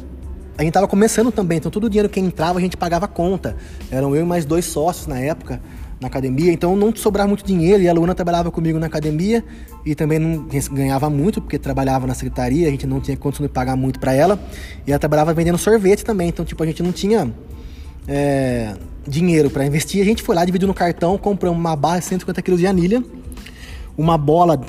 a 0.57 0.63
gente 0.63 0.71
estava 0.71 0.87
começando 0.87 1.33
também, 1.33 1.59
então 1.59 1.71
todo 1.71 1.85
o 1.85 1.91
dinheiro 1.91 2.09
que 2.09 2.21
entrava 2.21 2.59
a 2.59 2.63
gente 2.63 2.77
pagava 2.77 3.09
conta. 3.09 3.57
Eram 3.91 4.15
eu 4.15 4.23
e 4.23 4.27
mais 4.27 4.45
dois 4.45 4.65
sócios 4.65 5.07
na 5.07 5.19
época 5.19 5.61
na 6.01 6.09
academia, 6.09 6.53
então 6.53 6.75
não 6.75 6.95
sobrava 6.95 7.29
muito 7.29 7.45
dinheiro 7.45 7.81
e 7.81 7.89
a 7.89 7.93
Luana 7.93 8.13
trabalhava 8.13 8.51
comigo 8.51 8.77
na 8.77 8.87
academia 8.87 9.45
e 9.87 9.95
também 9.95 10.19
não 10.19 10.49
ganhava 10.73 11.09
muito 11.09 11.41
porque 11.41 11.57
trabalhava 11.57 12.09
na 12.09 12.15
secretaria, 12.15 12.67
a 12.67 12.71
gente 12.73 12.89
não 12.89 13.01
tinha 13.01 13.17
condição 13.17 13.47
de 13.47 13.53
pagar 13.53 13.77
muito 13.77 14.01
para 14.01 14.13
ela 14.13 14.39
e 14.85 14.91
ela 14.91 14.99
trabalhava 14.99 15.33
vendendo 15.33 15.57
sorvete 15.59 16.05
também, 16.05 16.29
então 16.29 16.45
tipo 16.45 16.61
a 16.61 16.67
gente 16.67 16.83
não 16.83 16.91
tinha 16.91 17.33
é, 18.09 18.75
dinheiro 19.07 19.51
para 19.51 19.65
investir, 19.67 20.01
a 20.01 20.05
gente 20.05 20.23
foi 20.23 20.35
lá, 20.35 20.45
dividiu 20.45 20.69
no 20.69 20.75
cartão, 20.75 21.19
compramos 21.19 21.59
uma 21.59 21.77
barra 21.77 21.99
de 21.99 22.05
150 22.07 22.43
kg 22.43 22.57
de 22.57 22.67
anilha, 22.67 23.05
uma 23.97 24.17
bola 24.17 24.61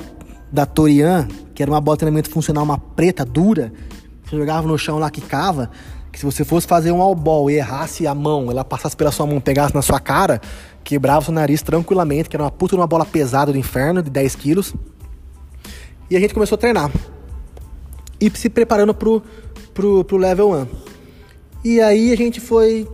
da 0.50 0.66
Torian, 0.66 1.26
que 1.54 1.62
era 1.62 1.70
uma 1.70 1.80
bola 1.80 1.96
de 1.96 2.00
treinamento 2.00 2.30
funcional, 2.30 2.64
uma 2.64 2.78
preta 2.78 3.24
dura, 3.24 3.72
você 4.24 4.36
jogava 4.36 4.66
no 4.66 4.78
chão 4.78 4.98
lá, 4.98 5.10
quicava, 5.10 5.70
que 6.12 6.18
se 6.18 6.24
você 6.24 6.44
fosse 6.44 6.66
fazer 6.66 6.92
um 6.92 7.02
all 7.02 7.14
ball 7.14 7.50
e 7.50 7.54
errasse 7.54 8.06
a 8.06 8.14
mão, 8.14 8.50
ela 8.50 8.64
passasse 8.64 8.96
pela 8.96 9.10
sua 9.10 9.26
mão, 9.26 9.40
pegasse 9.40 9.74
na 9.74 9.82
sua 9.82 9.98
cara, 9.98 10.40
quebrava 10.84 11.24
seu 11.24 11.34
nariz 11.34 11.60
tranquilamente, 11.60 12.28
que 12.28 12.36
era 12.36 12.44
uma 12.44 12.50
puta 12.50 12.76
uma 12.76 12.86
bola 12.86 13.04
pesada 13.04 13.50
do 13.50 13.58
inferno, 13.58 14.00
de 14.00 14.10
10 14.10 14.36
quilos. 14.36 14.74
E 16.08 16.16
a 16.16 16.20
gente 16.20 16.32
começou 16.32 16.54
a 16.54 16.58
treinar. 16.58 16.90
E 18.20 18.30
se 18.30 18.48
preparando 18.48 18.94
pro, 18.94 19.22
pro, 19.72 20.04
pro 20.04 20.16
level 20.16 20.52
1. 20.52 20.66
E 21.64 21.80
aí 21.80 22.12
a 22.12 22.16
gente 22.16 22.40
foi 22.40 22.86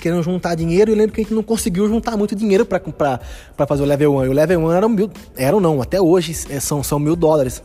querendo 0.00 0.22
juntar 0.22 0.54
dinheiro 0.54 0.90
e 0.90 0.94
lembro 0.94 1.12
que 1.12 1.20
a 1.20 1.24
gente 1.24 1.34
não 1.34 1.42
conseguiu 1.42 1.86
juntar 1.88 2.16
muito 2.16 2.34
dinheiro 2.34 2.64
para 2.66 3.66
fazer 3.66 3.82
o 3.82 3.86
level 3.86 4.16
1. 4.16 4.24
E 4.24 4.28
o 4.28 4.32
level 4.32 4.60
1 4.60 4.72
era 4.72 4.88
mil, 4.88 5.10
eram 5.36 5.60
não, 5.60 5.80
até 5.82 6.00
hoje 6.00 6.34
é, 6.50 6.58
são, 6.58 6.82
são 6.82 6.98
mil 6.98 7.14
dólares. 7.14 7.62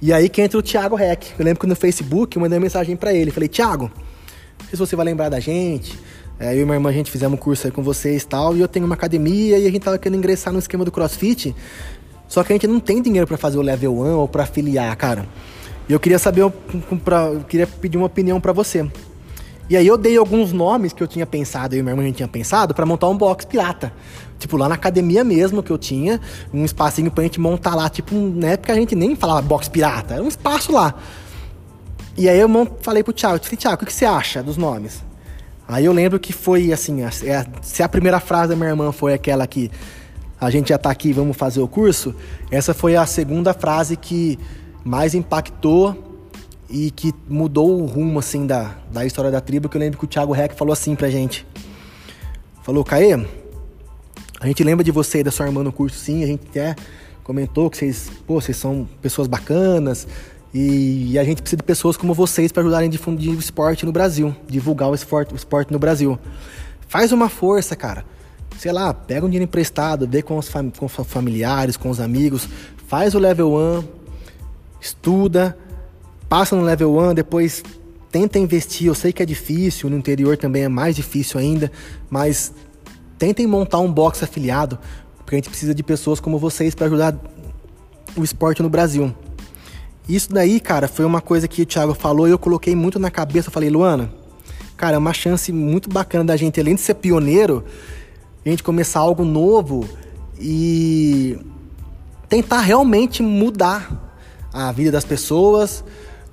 E 0.00 0.12
aí 0.12 0.28
que 0.28 0.42
entra 0.42 0.58
o 0.58 0.62
Thiago 0.62 0.96
Reck. 0.96 1.32
Eu 1.38 1.44
lembro 1.44 1.60
que 1.60 1.66
no 1.66 1.76
Facebook 1.76 2.36
eu 2.36 2.42
mandei 2.42 2.58
uma 2.58 2.62
mensagem 2.62 2.96
para 2.96 3.14
ele. 3.14 3.30
Falei, 3.30 3.48
Thiago, 3.48 3.84
não 3.84 4.66
sei 4.66 4.70
se 4.70 4.76
você 4.76 4.96
vai 4.96 5.06
lembrar 5.06 5.28
da 5.28 5.38
gente. 5.38 5.96
É, 6.40 6.56
eu 6.56 6.62
e 6.62 6.64
minha 6.64 6.74
irmã, 6.74 6.90
a 6.90 6.92
gente 6.92 7.08
fizemos 7.08 7.38
um 7.38 7.40
curso 7.40 7.68
aí 7.68 7.72
com 7.72 7.84
vocês 7.84 8.24
e 8.24 8.26
tal. 8.26 8.56
E 8.56 8.60
eu 8.60 8.66
tenho 8.66 8.84
uma 8.84 8.96
academia 8.96 9.58
e 9.58 9.64
a 9.64 9.70
gente 9.70 9.82
tava 9.82 9.96
querendo 9.98 10.18
ingressar 10.18 10.52
no 10.52 10.58
esquema 10.58 10.84
do 10.84 10.90
CrossFit. 10.90 11.54
Só 12.26 12.42
que 12.42 12.52
a 12.52 12.56
gente 12.56 12.66
não 12.66 12.80
tem 12.80 13.00
dinheiro 13.00 13.28
para 13.28 13.36
fazer 13.36 13.58
o 13.58 13.62
level 13.62 13.94
1 13.94 14.16
ou 14.16 14.26
para 14.26 14.42
afiliar, 14.42 14.96
cara. 14.96 15.24
E 15.88 15.92
eu 15.92 16.00
queria 16.00 16.18
saber, 16.18 16.40
eu 16.40 16.52
queria 17.48 17.66
pedir 17.66 17.96
uma 17.96 18.06
opinião 18.06 18.40
para 18.40 18.52
você. 18.52 18.84
E 19.70 19.76
aí 19.76 19.86
eu 19.86 19.96
dei 19.96 20.16
alguns 20.16 20.52
nomes 20.52 20.92
que 20.92 21.02
eu 21.02 21.06
tinha 21.06 21.24
pensado, 21.24 21.74
eu 21.74 21.80
e 21.80 21.82
minha 21.82 21.94
irmã 21.94 22.12
tinha 22.12 22.28
pensado, 22.28 22.74
para 22.74 22.84
montar 22.84 23.08
um 23.08 23.16
box 23.16 23.44
pirata. 23.44 23.92
Tipo, 24.38 24.56
lá 24.56 24.68
na 24.68 24.74
academia 24.74 25.22
mesmo 25.22 25.62
que 25.62 25.70
eu 25.70 25.78
tinha, 25.78 26.20
um 26.52 26.64
espacinho 26.64 27.10
pra 27.10 27.22
gente 27.24 27.40
montar 27.40 27.74
lá, 27.74 27.88
tipo, 27.88 28.14
na 28.14 28.48
época 28.48 28.72
a 28.72 28.76
gente 28.76 28.94
nem 28.94 29.14
falava 29.14 29.40
box 29.40 29.68
pirata, 29.68 30.14
era 30.14 30.22
um 30.22 30.28
espaço 30.28 30.72
lá. 30.72 30.94
E 32.16 32.28
aí 32.28 32.38
eu 32.38 32.48
falei 32.80 33.02
pro 33.02 33.12
Thiago, 33.12 33.38
disse, 33.38 33.56
Thiago, 33.56 33.84
o 33.84 33.86
que 33.86 33.92
você 33.92 34.04
acha 34.04 34.42
dos 34.42 34.56
nomes? 34.56 35.02
Aí 35.66 35.84
eu 35.84 35.92
lembro 35.92 36.18
que 36.18 36.32
foi 36.32 36.72
assim, 36.72 37.02
é, 37.02 37.46
se 37.62 37.82
a 37.82 37.88
primeira 37.88 38.20
frase 38.20 38.50
da 38.50 38.56
minha 38.56 38.70
irmã 38.70 38.92
foi 38.92 39.14
aquela 39.14 39.46
que 39.46 39.70
a 40.40 40.50
gente 40.50 40.70
já 40.70 40.76
tá 40.76 40.90
aqui, 40.90 41.12
vamos 41.12 41.36
fazer 41.36 41.60
o 41.60 41.68
curso, 41.68 42.14
essa 42.50 42.74
foi 42.74 42.96
a 42.96 43.06
segunda 43.06 43.54
frase 43.54 43.96
que 43.96 44.38
mais 44.84 45.14
impactou 45.14 46.11
e 46.72 46.90
que 46.90 47.14
mudou 47.28 47.82
o 47.82 47.86
rumo 47.86 48.18
assim 48.18 48.46
da, 48.46 48.74
da 48.90 49.04
história 49.04 49.30
da 49.30 49.40
tribo, 49.40 49.68
que 49.68 49.76
eu 49.76 49.80
lembro 49.80 49.98
que 49.98 50.04
o 50.06 50.08
Thiago 50.08 50.32
Reck 50.32 50.56
falou 50.56 50.72
assim 50.72 50.96
pra 50.96 51.10
gente. 51.10 51.46
Falou, 52.62 52.82
Caê, 52.82 53.12
a 54.40 54.46
gente 54.46 54.64
lembra 54.64 54.82
de 54.82 54.90
você 54.90 55.20
e 55.20 55.22
da 55.22 55.30
sua 55.30 55.46
irmã 55.46 55.62
no 55.62 55.70
curso 55.70 55.98
sim, 55.98 56.24
a 56.24 56.26
gente 56.26 56.42
até 56.48 56.74
comentou 57.22 57.68
que 57.68 57.76
vocês, 57.76 58.10
pô, 58.26 58.40
vocês 58.40 58.56
são 58.56 58.88
pessoas 59.02 59.28
bacanas, 59.28 60.08
e, 60.54 61.18
a 61.18 61.24
gente 61.24 61.40
precisa 61.40 61.56
de 61.56 61.62
pessoas 61.62 61.96
como 61.96 62.12
vocês 62.12 62.52
para 62.52 62.62
ajudarem 62.62 62.88
a 62.88 62.90
difundir 62.90 63.30
o 63.30 63.38
esporte 63.38 63.86
no 63.86 63.92
Brasil, 63.92 64.34
divulgar 64.46 64.90
o 64.90 64.94
esporte, 64.94 65.32
o 65.32 65.36
esporte 65.36 65.72
no 65.72 65.78
Brasil. 65.78 66.18
Faz 66.88 67.10
uma 67.10 67.28
força, 67.28 67.74
cara. 67.74 68.04
Sei 68.58 68.70
lá, 68.70 68.92
pega 68.92 69.24
um 69.24 69.28
dinheiro 69.28 69.44
emprestado, 69.44 70.06
vê 70.06 70.20
com 70.20 70.36
os, 70.36 70.48
fam 70.48 70.70
com 70.70 70.88
familiares, 70.88 71.76
com 71.76 71.88
os 71.88 72.00
amigos, 72.00 72.46
faz 72.86 73.14
o 73.14 73.18
level 73.18 73.54
1, 73.54 73.84
estuda, 74.78 75.56
passa 76.32 76.56
no 76.56 76.62
level 76.62 76.96
1, 76.96 77.12
depois 77.12 77.62
tenta 78.10 78.38
investir. 78.38 78.86
Eu 78.86 78.94
sei 78.94 79.12
que 79.12 79.22
é 79.22 79.26
difícil, 79.26 79.90
no 79.90 79.98
interior 79.98 80.34
também 80.38 80.62
é 80.62 80.68
mais 80.68 80.96
difícil 80.96 81.38
ainda, 81.38 81.70
mas 82.08 82.54
tentem 83.18 83.46
montar 83.46 83.80
um 83.80 83.92
box 83.92 84.24
afiliado, 84.24 84.78
porque 85.18 85.34
a 85.34 85.36
gente 85.36 85.50
precisa 85.50 85.74
de 85.74 85.82
pessoas 85.82 86.20
como 86.20 86.38
vocês 86.38 86.74
para 86.74 86.86
ajudar 86.86 87.14
o 88.16 88.24
esporte 88.24 88.62
no 88.62 88.70
Brasil. 88.70 89.14
Isso 90.08 90.32
daí, 90.32 90.58
cara, 90.58 90.88
foi 90.88 91.04
uma 91.04 91.20
coisa 91.20 91.46
que 91.46 91.60
o 91.60 91.66
Thiago 91.66 91.92
falou 91.92 92.26
e 92.26 92.30
eu 92.30 92.38
coloquei 92.38 92.74
muito 92.74 92.98
na 92.98 93.10
cabeça. 93.10 93.48
Eu 93.48 93.52
falei, 93.52 93.68
Luana, 93.68 94.10
cara, 94.74 94.94
é 94.94 94.98
uma 94.98 95.12
chance 95.12 95.52
muito 95.52 95.90
bacana 95.90 96.24
da 96.24 96.34
gente, 96.34 96.58
além 96.58 96.76
de 96.76 96.80
ser 96.80 96.94
pioneiro, 96.94 97.62
a 98.42 98.48
gente 98.48 98.62
começar 98.62 99.00
algo 99.00 99.22
novo 99.22 99.86
e 100.40 101.38
tentar 102.26 102.62
realmente 102.62 103.22
mudar 103.22 104.10
a 104.50 104.72
vida 104.72 104.90
das 104.90 105.04
pessoas, 105.04 105.84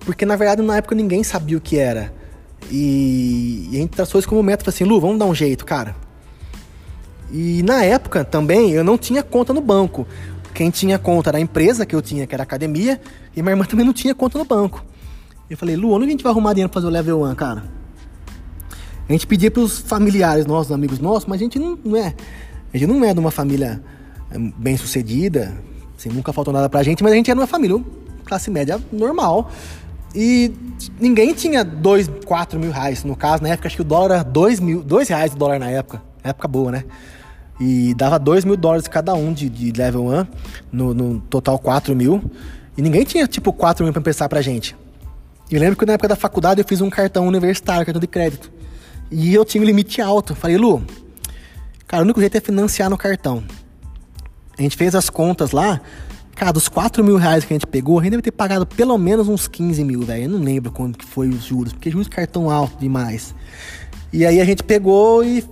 porque 0.09 0.25
na 0.25 0.35
verdade 0.35 0.63
na 0.63 0.77
época 0.77 0.95
ninguém 0.95 1.23
sabia 1.23 1.55
o 1.55 1.61
que 1.61 1.77
era. 1.77 2.11
E, 2.71 3.69
a 3.71 3.75
gente 3.75 3.89
traçou 3.91 4.17
isso 4.17 4.27
como 4.27 4.41
meta, 4.41 4.67
assim, 4.67 4.83
Lu, 4.83 4.99
vamos 4.99 5.19
dar 5.19 5.25
um 5.25 5.35
jeito, 5.35 5.63
cara. 5.63 5.95
E 7.31 7.61
na 7.61 7.83
época 7.83 8.25
também 8.25 8.71
eu 8.71 8.83
não 8.83 8.97
tinha 8.97 9.21
conta 9.21 9.53
no 9.53 9.61
banco. 9.61 10.07
Quem 10.51 10.71
tinha 10.71 10.97
conta 10.97 11.29
era 11.29 11.37
a 11.37 11.41
empresa 11.41 11.85
que 11.85 11.95
eu 11.95 12.01
tinha, 12.01 12.25
que 12.25 12.33
era 12.33 12.41
a 12.41 12.43
academia, 12.43 12.99
e 13.35 13.41
minha 13.43 13.51
irmã 13.51 13.65
também 13.65 13.85
não 13.85 13.93
tinha 13.93 14.15
conta 14.15 14.39
no 14.39 14.45
banco. 14.45 14.83
Eu 15.47 15.55
falei, 15.55 15.75
Lu, 15.75 15.91
onde 15.91 16.07
a 16.07 16.09
gente 16.09 16.23
vai 16.23 16.31
arrumar 16.31 16.53
dinheiro 16.53 16.69
pra 16.71 16.81
fazer 16.81 16.87
o 16.87 16.89
level 16.89 17.23
1, 17.25 17.35
cara? 17.35 17.65
A 19.07 19.11
gente 19.11 19.27
pedia 19.27 19.51
pros 19.51 19.77
familiares 19.77 20.47
nossos, 20.47 20.71
amigos 20.71 20.97
nossos, 20.97 21.27
mas 21.27 21.39
a 21.39 21.43
gente 21.43 21.59
não, 21.59 21.77
não 21.85 21.95
é. 21.95 22.15
A 22.73 22.77
gente 22.79 22.89
não 22.89 23.05
é 23.05 23.13
de 23.13 23.19
uma 23.19 23.29
família 23.29 23.79
é, 24.31 24.39
bem 24.39 24.75
sucedida, 24.75 25.55
assim, 25.95 26.09
nunca 26.09 26.33
faltou 26.33 26.51
nada 26.51 26.67
pra 26.67 26.81
gente, 26.81 27.03
mas 27.03 27.13
a 27.13 27.15
gente 27.15 27.29
era 27.29 27.39
uma 27.39 27.45
família 27.45 27.79
classe 28.29 28.51
média 28.51 28.79
normal. 28.91 29.51
E 30.13 30.51
ninguém 30.99 31.33
tinha 31.33 31.63
2, 31.63 32.09
4 32.25 32.59
mil 32.59 32.71
reais. 32.71 33.03
No 33.03 33.15
caso, 33.15 33.43
na 33.43 33.49
época, 33.49 33.67
acho 33.67 33.75
que 33.75 33.81
o 33.81 33.85
dólar 33.85 34.15
era 34.15 34.23
2 34.23 34.59
mil, 34.59 34.81
2 34.81 35.09
reais 35.09 35.33
o 35.33 35.37
dólar 35.37 35.59
na 35.59 35.69
época. 35.69 36.01
Época 36.23 36.47
boa, 36.47 36.71
né? 36.71 36.83
E 37.59 37.93
dava 37.93 38.17
2 38.17 38.45
mil 38.45 38.55
dólares 38.55 38.87
cada 38.87 39.13
um 39.13 39.33
de, 39.33 39.49
de 39.49 39.71
level 39.71 40.07
1, 40.07 40.27
no, 40.71 40.93
no, 40.93 41.19
total 41.21 41.59
4 41.59 41.95
mil. 41.95 42.23
E 42.77 42.81
ninguém 42.81 43.03
tinha 43.03 43.27
tipo 43.27 43.51
4 43.51 43.83
mil 43.83 43.93
pra 43.93 44.01
pensar 44.01 44.29
pra 44.29 44.41
gente. 44.41 44.75
E 45.51 45.55
eu 45.55 45.59
lembro 45.59 45.77
que 45.77 45.85
na 45.85 45.93
época 45.93 46.07
da 46.07 46.15
faculdade 46.15 46.61
eu 46.61 46.65
fiz 46.65 46.79
um 46.79 46.89
cartão 46.89 47.27
universitário, 47.27 47.85
cartão 47.85 47.99
de 47.99 48.07
crédito. 48.07 48.51
E 49.11 49.33
eu 49.33 49.43
tinha 49.43 49.61
um 49.61 49.65
limite 49.65 50.01
alto. 50.01 50.35
Falei, 50.35 50.57
Lu, 50.57 50.83
cara, 51.87 52.01
o 52.01 52.05
único 52.05 52.19
jeito 52.19 52.37
é 52.37 52.39
financiar 52.39 52.89
no 52.89 52.97
cartão. 52.97 53.43
A 54.57 54.61
gente 54.61 54.77
fez 54.77 54.95
as 54.95 55.09
contas 55.09 55.51
lá. 55.51 55.81
Cara, 56.39 56.53
dos 56.53 56.69
4 56.69 57.03
mil 57.03 57.17
reais 57.17 57.43
que 57.43 57.51
a 57.51 57.55
gente 57.55 57.67
pegou, 57.67 57.99
a 57.99 58.01
gente 58.01 58.11
deve 58.11 58.23
ter 58.23 58.31
pagado 58.31 58.65
pelo 58.65 58.97
menos 58.97 59.27
uns 59.27 59.45
15 59.45 59.83
mil, 59.83 60.03
velho. 60.03 60.23
Eu 60.23 60.29
não 60.29 60.39
lembro 60.39 60.71
quanto 60.71 60.97
que 60.97 61.03
foi 61.05 61.27
os 61.27 61.43
juros, 61.43 61.73
porque 61.73 61.91
juros 61.91 62.07
cartão 62.07 62.49
alto 62.49 62.79
demais. 62.79 63.35
E 64.13 64.25
aí 64.25 64.39
a 64.39 64.45
gente 64.45 64.63
pegou 64.63 65.21
e 65.21 65.43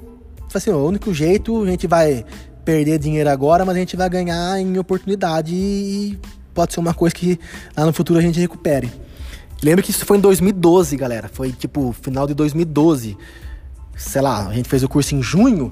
assim, 0.56 0.70
o 0.70 0.88
único 0.88 1.14
jeito, 1.14 1.62
a 1.62 1.66
gente 1.66 1.88
vai 1.88 2.24
perder 2.64 3.00
dinheiro 3.00 3.30
agora, 3.30 3.66
mas 3.66 3.76
a 3.76 3.80
gente 3.80 3.98
vai 3.98 4.10
ganhar 4.10 4.62
em 4.62 4.78
oportunidade 4.78 5.54
e 5.54 6.18
pode 6.54 6.74
ser 6.74 6.80
uma 6.80 6.94
coisa 6.94 7.14
que 7.14 7.38
lá 7.76 7.86
no 7.86 7.92
futuro 7.92 8.18
a 8.18 8.22
gente 8.22 8.40
recupere. 8.40 8.90
Lembra 9.62 9.84
que 9.84 9.92
isso 9.92 10.06
foi 10.06 10.20
em 10.20 10.22
2012, 10.22 10.96
galera. 10.96 11.28
Foi 11.28 11.52
tipo 11.52 11.94
final 12.02 12.26
de 12.26 12.34
2012. 12.34 13.18
Sei 13.98 14.22
lá, 14.22 14.48
a 14.48 14.54
gente 14.54 14.70
fez 14.70 14.84
o 14.84 14.88
curso 14.88 15.14
em 15.14 15.22
junho. 15.22 15.70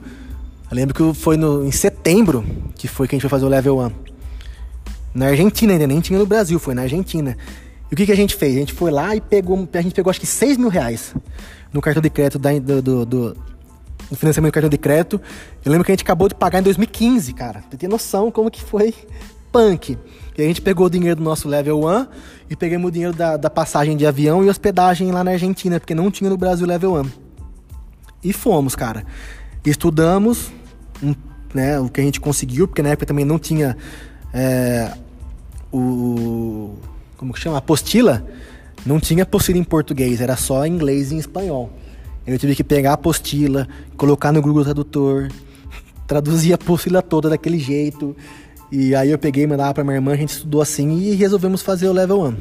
Eu 0.69 0.75
lembro 0.75 0.93
que 0.93 1.17
foi 1.17 1.38
no, 1.38 1.65
em 1.65 1.71
setembro 1.71 2.43
que 2.75 2.89
foi 2.89 3.08
que 3.08 3.15
a 3.15 3.17
gente 3.17 3.21
foi 3.21 3.30
fazer 3.30 3.45
o 3.45 3.49
level 3.49 3.80
1. 3.80 4.14
Na 5.15 5.28
Argentina 5.28 5.71
ainda, 5.71 5.88
nem 5.88 6.01
tinha 6.01 6.19
no 6.19 6.25
Brasil, 6.25 6.60
foi 6.60 6.75
na 6.75 6.82
Argentina. 6.82 7.38
E 7.89 7.93
o 7.93 7.95
que, 7.95 8.06
que 8.06 8.12
a 8.12 8.15
gente 8.15 8.36
fez? 8.36 8.54
A 8.58 8.60
gente 8.60 8.73
foi 8.73 8.91
lá 8.91 9.15
e 9.15 9.21
pegou. 9.21 9.67
A 9.73 9.82
gente 9.82 9.95
pegou 9.95 10.12
acho 10.12 10.19
que 10.19 10.28
6 10.28 10.58
mil 10.58 10.67
reais 10.67 11.15
no 11.71 11.82
cartão 11.82 12.01
de 12.01 12.10
crédito 12.10 12.38
da, 12.38 12.51
do, 12.60 12.82
do, 12.82 13.06
do 13.06 13.38
no 14.12 14.17
financiamento 14.17 14.51
do 14.51 14.54
cartão 14.54 14.69
de 14.69 14.78
crédito. 14.78 15.21
Eu 15.63 15.71
lembro 15.71 15.86
que 15.86 15.91
a 15.91 15.93
gente 15.93 16.04
acabou 16.04 16.28
de 16.28 16.36
pagar 16.36 16.60
em 16.60 16.63
2015, 16.63 17.32
cara. 17.34 17.63
Você 17.69 17.78
tem 17.78 17.88
noção 17.88 18.30
como 18.30 18.51
que 18.51 18.62
foi 18.62 18.93
punk. 19.54 19.97
E 20.38 20.41
a 20.41 20.45
gente 20.45 20.62
pegou 20.62 20.88
o 20.88 20.89
dinheiro 20.89 21.15
do 21.15 21.23
nosso 21.23 21.47
level 21.47 21.86
1 21.86 22.08
e 22.49 22.56
pegamos 22.58 22.89
o 22.89 22.91
dinheiro 22.91 23.15
da, 23.15 23.38
da 23.38 23.49
passagem 23.49 23.95
de 23.95 24.06
avião 24.06 24.43
e 24.43 24.49
hospedagem 24.49 25.10
lá 25.13 25.23
na 25.23 25.32
Argentina, 25.32 25.80
porque 25.80 25.95
não 25.95 26.12
tinha 26.12 26.30
no 26.30 26.36
Brasil 26.36 26.67
level 26.67 26.93
1. 26.95 27.06
E 28.21 28.34
fomos, 28.34 28.75
cara. 28.75 29.06
Estudamos 29.65 30.51
né, 31.54 31.80
o 31.80 31.88
que 31.88 32.01
a 32.01 32.04
gente 32.04 32.19
conseguiu, 32.19 32.67
porque 32.67 32.82
na 32.82 32.89
época 32.89 33.06
também 33.06 33.23
não 33.23 33.39
tinha 33.39 33.78
é, 34.34 34.91
o. 35.71 36.75
Como 37.17 37.34
que 37.34 37.39
chama? 37.39 37.56
A 37.56 37.60
apostila. 37.60 38.25
Não 38.86 38.99
tinha 38.99 39.23
apostila 39.23 39.58
em 39.58 39.63
português, 39.63 40.21
era 40.21 40.36
só 40.36 40.65
em 40.65 40.73
inglês 40.73 41.12
e 41.12 41.15
em 41.15 41.17
espanhol. 41.17 41.71
Eu 42.25 42.38
tive 42.38 42.56
que 42.56 42.63
pegar 42.63 42.91
a 42.91 42.93
apostila, 42.93 43.67
colocar 43.97 44.32
no 44.32 44.41
Google 44.41 44.63
Tradutor, 44.63 45.30
traduzir 46.06 46.51
a 46.51 46.56
apostila 46.56 47.01
toda 47.01 47.30
daquele 47.30 47.60
jeito. 47.60 48.15
E 48.71 48.95
aí 48.95 49.12
eu 49.12 49.17
peguei 49.17 49.45
mandava 49.45 49.73
pra 49.73 49.84
minha 49.84 49.95
irmã, 49.95 50.13
a 50.13 50.17
gente 50.17 50.30
estudou 50.30 50.62
assim 50.62 50.99
e 50.99 51.15
resolvemos 51.15 51.62
fazer 51.62 51.88
o 51.88 51.93
Level 51.93 52.21
1. 52.21 52.38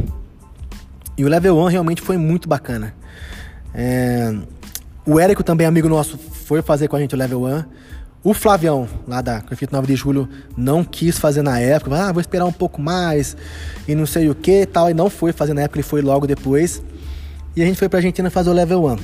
E 1.16 1.24
o 1.24 1.28
Level 1.28 1.56
1 1.56 1.66
realmente 1.66 2.02
foi 2.02 2.16
muito 2.16 2.48
bacana. 2.48 2.94
É... 3.74 4.34
O 5.06 5.20
Érico, 5.20 5.42
também 5.44 5.66
amigo 5.66 5.88
nosso, 5.88 6.16
foi 6.18 6.62
fazer 6.62 6.88
com 6.88 6.96
a 6.96 7.00
gente 7.00 7.14
o 7.14 7.18
Level 7.18 7.44
1. 7.44 7.64
O 8.24 8.32
Flavião, 8.32 8.88
lá 9.06 9.20
da 9.20 9.42
Confito 9.42 9.74
9 9.74 9.86
de 9.86 9.94
Julho, 9.94 10.26
não 10.56 10.82
quis 10.82 11.18
fazer 11.18 11.42
na 11.42 11.60
época. 11.60 11.94
Ah, 11.94 12.10
vou 12.10 12.22
esperar 12.22 12.46
um 12.46 12.52
pouco 12.52 12.80
mais 12.80 13.36
e 13.86 13.94
não 13.94 14.06
sei 14.06 14.30
o 14.30 14.34
que 14.34 14.64
tal. 14.64 14.90
E 14.90 14.94
não 14.94 15.10
foi 15.10 15.30
fazer 15.30 15.52
na 15.52 15.60
época, 15.60 15.78
ele 15.78 15.86
foi 15.86 16.00
logo 16.00 16.26
depois. 16.26 16.82
E 17.54 17.62
a 17.62 17.66
gente 17.66 17.78
foi 17.78 17.86
pra 17.86 17.98
Argentina 17.98 18.30
fazer 18.30 18.48
o 18.48 18.54
Level 18.54 18.86
1. 18.86 18.96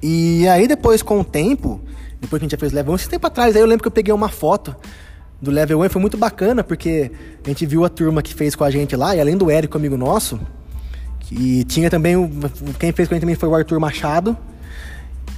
E 0.00 0.46
aí 0.46 0.68
depois, 0.68 1.02
com 1.02 1.20
o 1.20 1.24
tempo, 1.24 1.80
depois 2.20 2.38
que 2.38 2.44
a 2.44 2.46
gente 2.46 2.52
já 2.52 2.58
fez 2.58 2.72
level 2.72 2.92
1, 2.92 2.96
esse 2.96 3.08
tempo 3.08 3.26
atrás, 3.26 3.54
aí 3.54 3.62
eu 3.62 3.66
lembro 3.66 3.82
que 3.82 3.88
eu 3.88 3.92
peguei 3.92 4.14
uma 4.14 4.28
foto 4.28 4.74
do 5.40 5.50
level 5.50 5.80
1 5.80 5.84
e 5.84 5.88
foi 5.88 6.00
muito 6.00 6.16
bacana, 6.16 6.62
porque 6.62 7.10
a 7.44 7.48
gente 7.48 7.66
viu 7.66 7.84
a 7.84 7.88
turma 7.88 8.22
que 8.22 8.34
fez 8.34 8.54
com 8.54 8.64
a 8.64 8.70
gente 8.70 8.94
lá, 8.96 9.14
e 9.14 9.20
além 9.20 9.36
do 9.36 9.50
Érico, 9.50 9.76
amigo 9.76 9.96
nosso, 9.96 10.38
e 11.30 11.64
tinha 11.64 11.90
também, 11.90 12.16
o, 12.16 12.30
quem 12.78 12.92
fez 12.92 13.08
com 13.08 13.14
a 13.14 13.16
gente 13.16 13.22
também 13.22 13.34
foi 13.34 13.48
o 13.48 13.54
Arthur 13.54 13.78
Machado, 13.78 14.36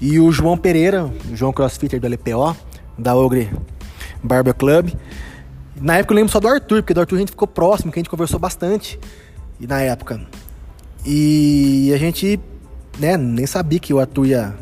e 0.00 0.18
o 0.18 0.32
João 0.32 0.56
Pereira, 0.56 1.04
o 1.04 1.36
João 1.36 1.52
Crossfitter 1.52 2.00
do 2.00 2.06
LPO, 2.06 2.56
da 2.96 3.14
Ogre 3.14 3.50
Barber 4.22 4.54
Club. 4.54 4.92
Na 5.80 5.96
época 5.98 6.12
eu 6.12 6.16
lembro 6.16 6.32
só 6.32 6.40
do 6.40 6.48
Arthur, 6.48 6.82
porque 6.82 6.94
do 6.94 7.00
Arthur 7.00 7.16
a 7.16 7.18
gente 7.18 7.30
ficou 7.30 7.46
próximo, 7.46 7.92
que 7.92 7.98
a 7.98 8.00
gente 8.00 8.10
conversou 8.10 8.38
bastante, 8.38 8.98
e 9.58 9.66
na 9.66 9.80
época. 9.80 10.20
E 11.04 11.90
a 11.94 11.98
gente 11.98 12.40
né, 12.98 13.16
nem 13.16 13.46
sabia 13.46 13.78
que 13.78 13.92
o 13.92 13.98
Arthur 13.98 14.26
ia 14.26 14.54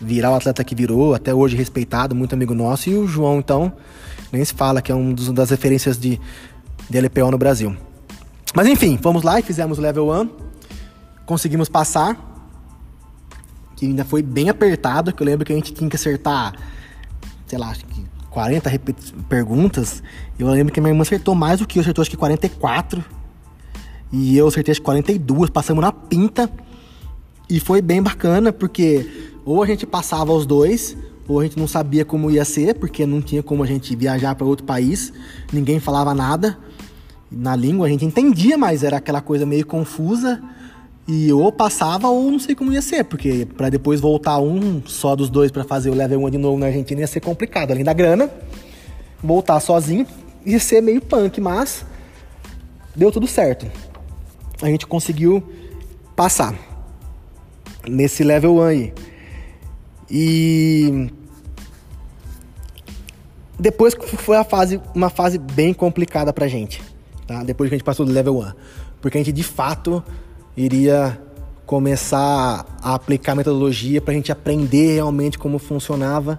virar 0.00 0.32
o 0.32 0.34
atleta 0.34 0.64
que 0.64 0.74
virou, 0.74 1.14
até 1.14 1.34
hoje 1.34 1.56
respeitado, 1.56 2.14
muito 2.14 2.34
amigo 2.34 2.54
nosso, 2.54 2.90
e 2.90 2.96
o 2.96 3.06
João, 3.06 3.38
então, 3.38 3.72
nem 4.32 4.44
se 4.44 4.52
fala 4.52 4.82
que 4.82 4.90
é 4.90 4.94
um 4.94 5.14
das 5.14 5.50
referências 5.50 5.98
de, 5.98 6.20
de 6.88 7.00
LPO 7.00 7.30
no 7.30 7.38
Brasil. 7.38 7.76
Mas 8.54 8.66
enfim, 8.66 8.98
fomos 9.00 9.22
lá 9.22 9.38
e 9.38 9.42
fizemos 9.42 9.78
o 9.78 9.80
level 9.80 10.10
1, 10.10 10.28
conseguimos 11.24 11.68
passar, 11.68 12.31
que 13.82 13.86
ainda 13.86 14.04
foi 14.04 14.22
bem 14.22 14.48
apertado, 14.48 15.12
que 15.12 15.20
eu 15.20 15.26
lembro 15.26 15.44
que 15.44 15.52
a 15.52 15.56
gente 15.56 15.74
tinha 15.74 15.90
que 15.90 15.96
acertar, 15.96 16.54
sei 17.48 17.58
lá, 17.58 17.70
acho 17.70 17.84
que 17.84 18.04
40 18.30 18.70
perguntas, 19.28 20.00
eu 20.38 20.46
lembro 20.46 20.72
que 20.72 20.80
minha 20.80 20.92
irmã 20.92 21.02
acertou 21.02 21.34
mais 21.34 21.58
do 21.58 21.66
que 21.66 21.80
eu, 21.80 21.82
acertou 21.82 22.00
acho 22.00 22.10
que 22.10 22.16
44, 22.16 23.04
e 24.12 24.38
eu 24.38 24.46
acertei 24.46 24.70
acho 24.70 24.80
que 24.80 24.84
42, 24.84 25.50
passamos 25.50 25.82
na 25.82 25.90
pinta, 25.90 26.48
e 27.50 27.58
foi 27.58 27.82
bem 27.82 28.00
bacana, 28.00 28.52
porque 28.52 29.34
ou 29.44 29.60
a 29.60 29.66
gente 29.66 29.84
passava 29.84 30.30
os 30.32 30.46
dois, 30.46 30.96
ou 31.26 31.40
a 31.40 31.42
gente 31.42 31.58
não 31.58 31.66
sabia 31.66 32.04
como 32.04 32.30
ia 32.30 32.44
ser, 32.44 32.76
porque 32.76 33.04
não 33.04 33.20
tinha 33.20 33.42
como 33.42 33.64
a 33.64 33.66
gente 33.66 33.96
viajar 33.96 34.36
para 34.36 34.46
outro 34.46 34.64
país, 34.64 35.12
ninguém 35.52 35.80
falava 35.80 36.14
nada 36.14 36.56
na 37.28 37.56
língua, 37.56 37.88
a 37.88 37.90
gente 37.90 38.04
entendia, 38.04 38.56
mas 38.56 38.84
era 38.84 38.98
aquela 38.98 39.20
coisa 39.20 39.44
meio 39.44 39.66
confusa. 39.66 40.40
E 41.06 41.32
ou 41.32 41.50
passava 41.50 42.08
ou 42.08 42.30
não 42.30 42.38
sei 42.38 42.54
como 42.54 42.72
ia 42.72 42.80
ser, 42.80 43.04
porque 43.04 43.46
para 43.56 43.68
depois 43.68 44.00
voltar 44.00 44.38
um 44.38 44.82
só 44.86 45.16
dos 45.16 45.28
dois 45.28 45.50
para 45.50 45.64
fazer 45.64 45.90
o 45.90 45.94
level 45.94 46.24
1 46.24 46.30
de 46.30 46.38
novo 46.38 46.58
na 46.58 46.66
Argentina 46.66 47.00
ia 47.00 47.06
ser 47.06 47.20
complicado. 47.20 47.72
Além 47.72 47.82
da 47.82 47.92
grana, 47.92 48.30
voltar 49.22 49.58
sozinho 49.60 50.06
ia 50.46 50.60
ser 50.60 50.80
meio 50.80 51.00
punk, 51.00 51.40
mas 51.40 51.84
deu 52.94 53.10
tudo 53.10 53.26
certo. 53.26 53.66
A 54.60 54.66
gente 54.66 54.86
conseguiu 54.86 55.42
passar 56.14 56.54
nesse 57.88 58.22
level 58.22 58.56
1 58.56 58.62
aí. 58.62 58.94
E 60.08 61.10
depois 63.58 63.94
foi 63.94 64.36
a 64.36 64.44
fase, 64.44 64.80
uma 64.94 65.10
fase 65.10 65.38
bem 65.38 65.72
complicada 65.72 66.32
pra 66.32 66.46
gente, 66.46 66.82
tá? 67.26 67.42
Depois 67.42 67.68
que 67.68 67.74
a 67.74 67.78
gente 67.78 67.84
passou 67.84 68.04
do 68.06 68.12
level 68.12 68.38
1, 68.38 68.52
porque 69.00 69.18
a 69.18 69.20
gente 69.20 69.32
de 69.32 69.42
fato 69.42 70.02
iria 70.56 71.18
começar 71.66 72.66
a 72.82 72.94
aplicar 72.94 73.32
a 73.32 73.34
metodologia 73.36 74.00
para 74.00 74.12
a 74.12 74.16
gente 74.16 74.30
aprender 74.30 74.94
realmente 74.94 75.38
como 75.38 75.58
funcionava 75.58 76.38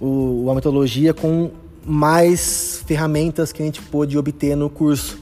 o, 0.00 0.48
a 0.50 0.54
metodologia 0.54 1.14
com 1.14 1.50
mais 1.84 2.82
ferramentas 2.86 3.52
que 3.52 3.62
a 3.62 3.64
gente 3.64 3.80
pôde 3.80 4.18
obter 4.18 4.56
no 4.56 4.68
curso. 4.68 5.18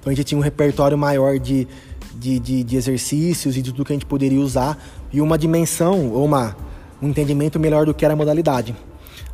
Então 0.00 0.12
a 0.12 0.14
gente 0.14 0.24
tinha 0.24 0.38
um 0.38 0.42
repertório 0.42 0.98
maior 0.98 1.38
de, 1.38 1.66
de, 2.14 2.38
de, 2.38 2.64
de 2.64 2.76
exercícios 2.76 3.56
e 3.56 3.62
de 3.62 3.72
tudo 3.72 3.84
que 3.84 3.92
a 3.92 3.96
gente 3.96 4.06
poderia 4.06 4.40
usar 4.40 4.78
e 5.12 5.20
uma 5.20 5.38
dimensão 5.38 6.10
ou 6.12 6.24
uma, 6.24 6.56
um 7.00 7.08
entendimento 7.08 7.58
melhor 7.58 7.86
do 7.86 7.94
que 7.94 8.04
era 8.04 8.14
a 8.14 8.16
modalidade. 8.16 8.74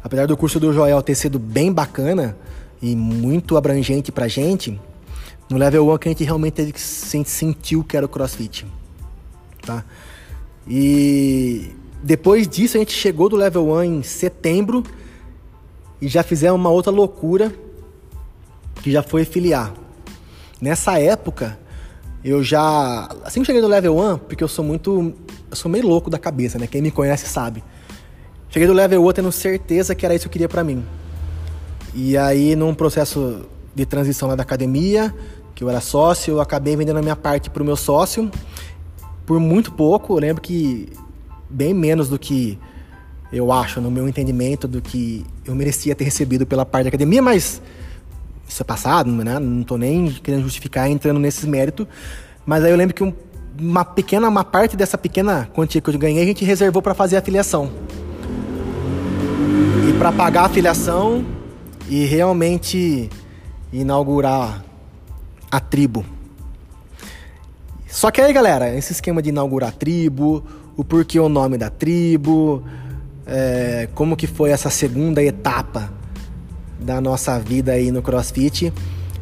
Apesar 0.03 0.27
do 0.27 0.37
curso 0.37 0.61
do 0.61 0.73
Joel 0.73 1.03
ter 1.03 1.15
sido 1.15 1.39
bem 1.39 1.73
bacana 1.73 2.37
e 2.81 2.95
muito 2.95 3.57
abrangente 3.57 4.13
para 4.13 4.29
gente, 4.29 4.79
no 5.49 5.59
level 5.59 5.89
1 5.91 5.99
que 5.99 6.09
a 6.09 6.11
gente 6.13 6.25
realmente 6.25 6.55
teve 6.55 6.73
que 6.73 6.81
sentiu 6.81 7.85
que 7.85 7.97
era 7.97 8.07
o 8.07 8.09
CrossFit, 8.09 8.67
tá? 9.63 9.85
E 10.67 11.71
depois 12.03 12.49
disso 12.49 12.77
a 12.77 12.81
gente 12.81 12.93
chegou 12.93 13.29
do 13.29 13.37
level 13.37 13.69
1 13.69 13.83
em 13.83 14.03
setembro 14.03 14.83
e 16.01 16.09
já 16.09 16.23
fizemos 16.23 16.59
uma 16.59 16.71
outra 16.71 16.91
loucura 16.91 17.55
que 18.83 18.91
já 18.91 19.03
foi 19.03 19.25
filiar. 19.25 19.75
Nessa 20.61 20.99
época 20.99 21.59
eu 22.25 22.43
já 22.43 23.09
assim 23.25 23.41
que 23.41 23.47
cheguei 23.47 23.61
no 23.61 23.69
level 23.69 23.99
1, 23.99 24.19
porque 24.19 24.43
eu 24.43 24.49
sou 24.49 24.65
muito 24.65 25.15
eu 25.51 25.57
sou 25.57 25.71
meio 25.71 25.87
louco 25.87 26.09
da 26.09 26.19
cabeça, 26.19 26.59
né? 26.59 26.67
Quem 26.67 26.81
me 26.81 26.91
conhece 26.91 27.27
sabe. 27.27 27.63
Cheguei 28.49 28.67
do 28.67 28.73
level 28.73 29.05
1 29.07 29.13
tendo 29.13 29.33
certeza 29.33 29.95
que 29.95 30.07
era 30.07 30.15
isso 30.15 30.23
que 30.23 30.29
eu 30.29 30.33
queria 30.33 30.49
para 30.49 30.65
mim. 30.65 30.85
E 31.95 32.17
aí 32.17 32.57
num 32.57 32.75
processo 32.75 33.47
de 33.75 33.85
transição 33.85 34.29
lá 34.29 34.35
da 34.35 34.43
academia, 34.43 35.15
que 35.55 35.63
eu 35.63 35.69
era 35.69 35.81
sócio, 35.81 36.33
eu 36.35 36.41
acabei 36.41 36.77
vendendo 36.77 36.99
a 36.99 37.03
minha 37.03 37.17
parte 37.17 37.51
para 37.51 37.63
o 37.63 37.67
meu 37.67 37.77
sócio 37.77 38.31
por 39.27 39.39
muito 39.41 39.73
pouco. 39.73 40.15
Eu 40.15 40.21
lembro 40.21 40.43
que 40.43 40.89
bem 41.49 41.73
menos 41.73 42.09
do 42.09 42.19
que 42.19 42.59
eu 43.33 43.51
acho, 43.51 43.81
no 43.81 43.91
meu 43.91 44.09
entendimento, 44.09 44.69
do 44.69 44.81
que 44.81 45.25
eu 45.45 45.55
merecia 45.55 45.95
ter 45.95 46.05
recebido 46.05 46.47
pela 46.47 46.65
parte 46.65 46.85
da 46.85 46.89
academia, 46.89 47.21
mas 47.21 47.61
isso 48.49 48.63
é 48.63 48.65
passado, 48.65 49.11
né? 49.11 49.39
Não 49.39 49.63
estou 49.63 49.79
nem 49.79 50.11
querendo 50.11 50.43
justificar 50.43 50.89
entrando 50.89 51.19
nesses 51.19 51.45
méritos. 51.45 51.87
Mas 52.47 52.63
aí 52.63 52.71
eu 52.71 52.77
lembro 52.77 52.95
que 52.95 53.03
um, 53.03 53.13
uma 53.59 53.85
pequena, 53.85 54.29
uma 54.29 54.45
parte 54.45 54.77
dessa 54.77 54.99
pequena 54.99 55.49
quantia 55.53 55.81
que 55.81 55.91
eu 55.91 55.99
ganhei, 55.99 56.23
a 56.23 56.27
gente 56.27 56.45
reservou 56.45 56.83
para 56.83 56.95
fazer 56.95 57.17
a 57.17 57.23
filiação. 57.23 57.71
E 59.89 59.93
para 59.99 60.13
pagar 60.13 60.45
a 60.45 60.49
filiação 60.49 61.25
e 61.89 62.05
realmente 62.05 63.11
inaugurar 63.81 64.65
a 65.51 65.61
tribo. 65.61 66.05
Só 67.89 68.11
que 68.11 68.21
aí, 68.21 68.33
galera, 68.33 68.75
esse 68.77 68.93
esquema 68.93 69.21
de 69.21 69.29
inaugurar 69.29 69.71
a 69.71 69.73
tribo, 69.73 70.45
o 70.77 70.85
porquê 70.85 71.19
o 71.19 71.29
nome 71.29 71.59
da 71.59 71.71
tribo, 71.71 72.63
é, 73.27 73.89
como 73.95 74.17
que 74.17 74.27
foi 74.27 74.51
essa 74.51 74.71
segunda 74.71 75.23
etapa 75.23 75.93
da 76.81 77.01
nossa 77.01 77.39
vida 77.39 77.73
aí 77.73 77.91
no 77.91 78.03
CrossFit, 78.03 78.73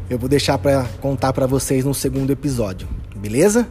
eu 0.08 0.18
vou 0.18 0.28
deixar 0.28 0.58
para 0.58 0.84
contar 1.00 1.32
para 1.32 1.46
vocês 1.46 1.84
no 1.84 1.94
segundo 1.94 2.30
episódio, 2.30 2.88
beleza? 3.16 3.66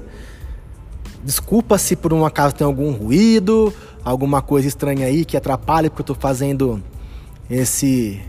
Desculpa 1.24 1.78
se 1.78 1.96
por 1.96 2.14
um 2.14 2.26
acaso 2.26 2.56
tem 2.56 2.66
algum 2.66 2.92
ruído, 2.92 3.74
alguma 4.04 4.42
coisa 4.42 4.68
estranha 4.68 5.06
aí 5.06 5.26
que 5.26 5.38
atrapalhe 5.38 5.90
porque 5.90 6.02
eu 6.02 6.06
tô 6.06 6.16
fazendo 6.16 6.82
esse 7.50 8.22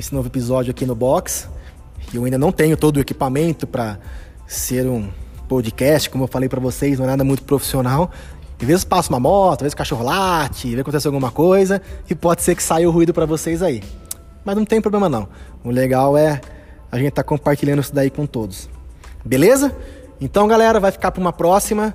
esse 0.00 0.14
novo 0.14 0.28
episódio 0.28 0.70
aqui 0.70 0.86
no 0.86 0.94
box. 0.94 1.46
Eu 2.12 2.24
ainda 2.24 2.38
não 2.38 2.50
tenho 2.50 2.76
todo 2.76 2.96
o 2.96 3.00
equipamento 3.00 3.66
para 3.66 3.98
ser 4.46 4.86
um 4.86 5.08
podcast, 5.46 6.08
como 6.08 6.24
eu 6.24 6.28
falei 6.28 6.48
para 6.48 6.58
vocês, 6.58 6.98
não 6.98 7.04
é 7.04 7.08
nada 7.08 7.22
muito 7.22 7.42
profissional. 7.42 8.10
Às 8.58 8.66
vezes 8.66 8.84
passa 8.84 9.10
uma 9.10 9.20
moto, 9.20 9.60
às 9.60 9.64
vezes 9.64 9.74
cachorro 9.74 10.04
late, 10.04 10.56
às 10.56 10.62
vezes 10.62 10.80
acontece 10.80 11.06
alguma 11.06 11.30
coisa 11.30 11.82
e 12.08 12.14
pode 12.14 12.42
ser 12.42 12.54
que 12.54 12.62
saia 12.62 12.88
o 12.88 12.90
ruído 12.90 13.12
para 13.12 13.26
vocês 13.26 13.62
aí. 13.62 13.82
Mas 14.42 14.56
não 14.56 14.64
tem 14.64 14.80
problema 14.80 15.08
não. 15.08 15.28
O 15.62 15.70
legal 15.70 16.16
é 16.16 16.40
a 16.90 16.96
gente 16.96 17.08
estar 17.08 17.22
tá 17.22 17.28
compartilhando 17.28 17.80
isso 17.80 17.94
daí 17.94 18.08
com 18.08 18.26
todos. 18.26 18.70
Beleza? 19.22 19.76
Então, 20.18 20.48
galera, 20.48 20.80
vai 20.80 20.90
ficar 20.90 21.10
para 21.10 21.20
uma 21.20 21.32
próxima. 21.32 21.94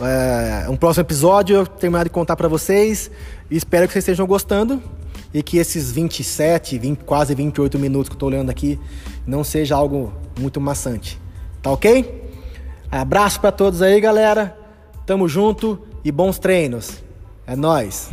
É, 0.00 0.68
um 0.68 0.76
próximo 0.76 1.02
episódio 1.02 1.56
eu 1.56 1.66
terminar 1.66 2.02
de 2.02 2.10
contar 2.10 2.34
para 2.34 2.48
vocês. 2.48 3.08
Espero 3.48 3.86
que 3.86 3.92
vocês 3.92 4.02
estejam 4.02 4.26
gostando 4.26 4.82
e 5.32 5.42
que 5.42 5.58
esses 5.58 5.92
27, 5.92 6.78
20, 6.78 6.98
quase 7.04 7.34
28 7.34 7.78
minutos 7.78 8.08
que 8.08 8.14
eu 8.14 8.18
tô 8.18 8.26
olhando 8.26 8.50
aqui 8.50 8.78
não 9.26 9.44
seja 9.44 9.76
algo 9.76 10.12
muito 10.38 10.60
maçante. 10.60 11.20
Tá 11.62 11.70
ok? 11.70 12.24
Abraço 12.90 13.40
para 13.40 13.52
todos 13.52 13.82
aí, 13.82 14.00
galera. 14.00 14.56
Tamo 15.04 15.28
junto 15.28 15.78
e 16.04 16.10
bons 16.10 16.38
treinos. 16.38 17.02
É 17.46 17.54
nós. 17.54 18.10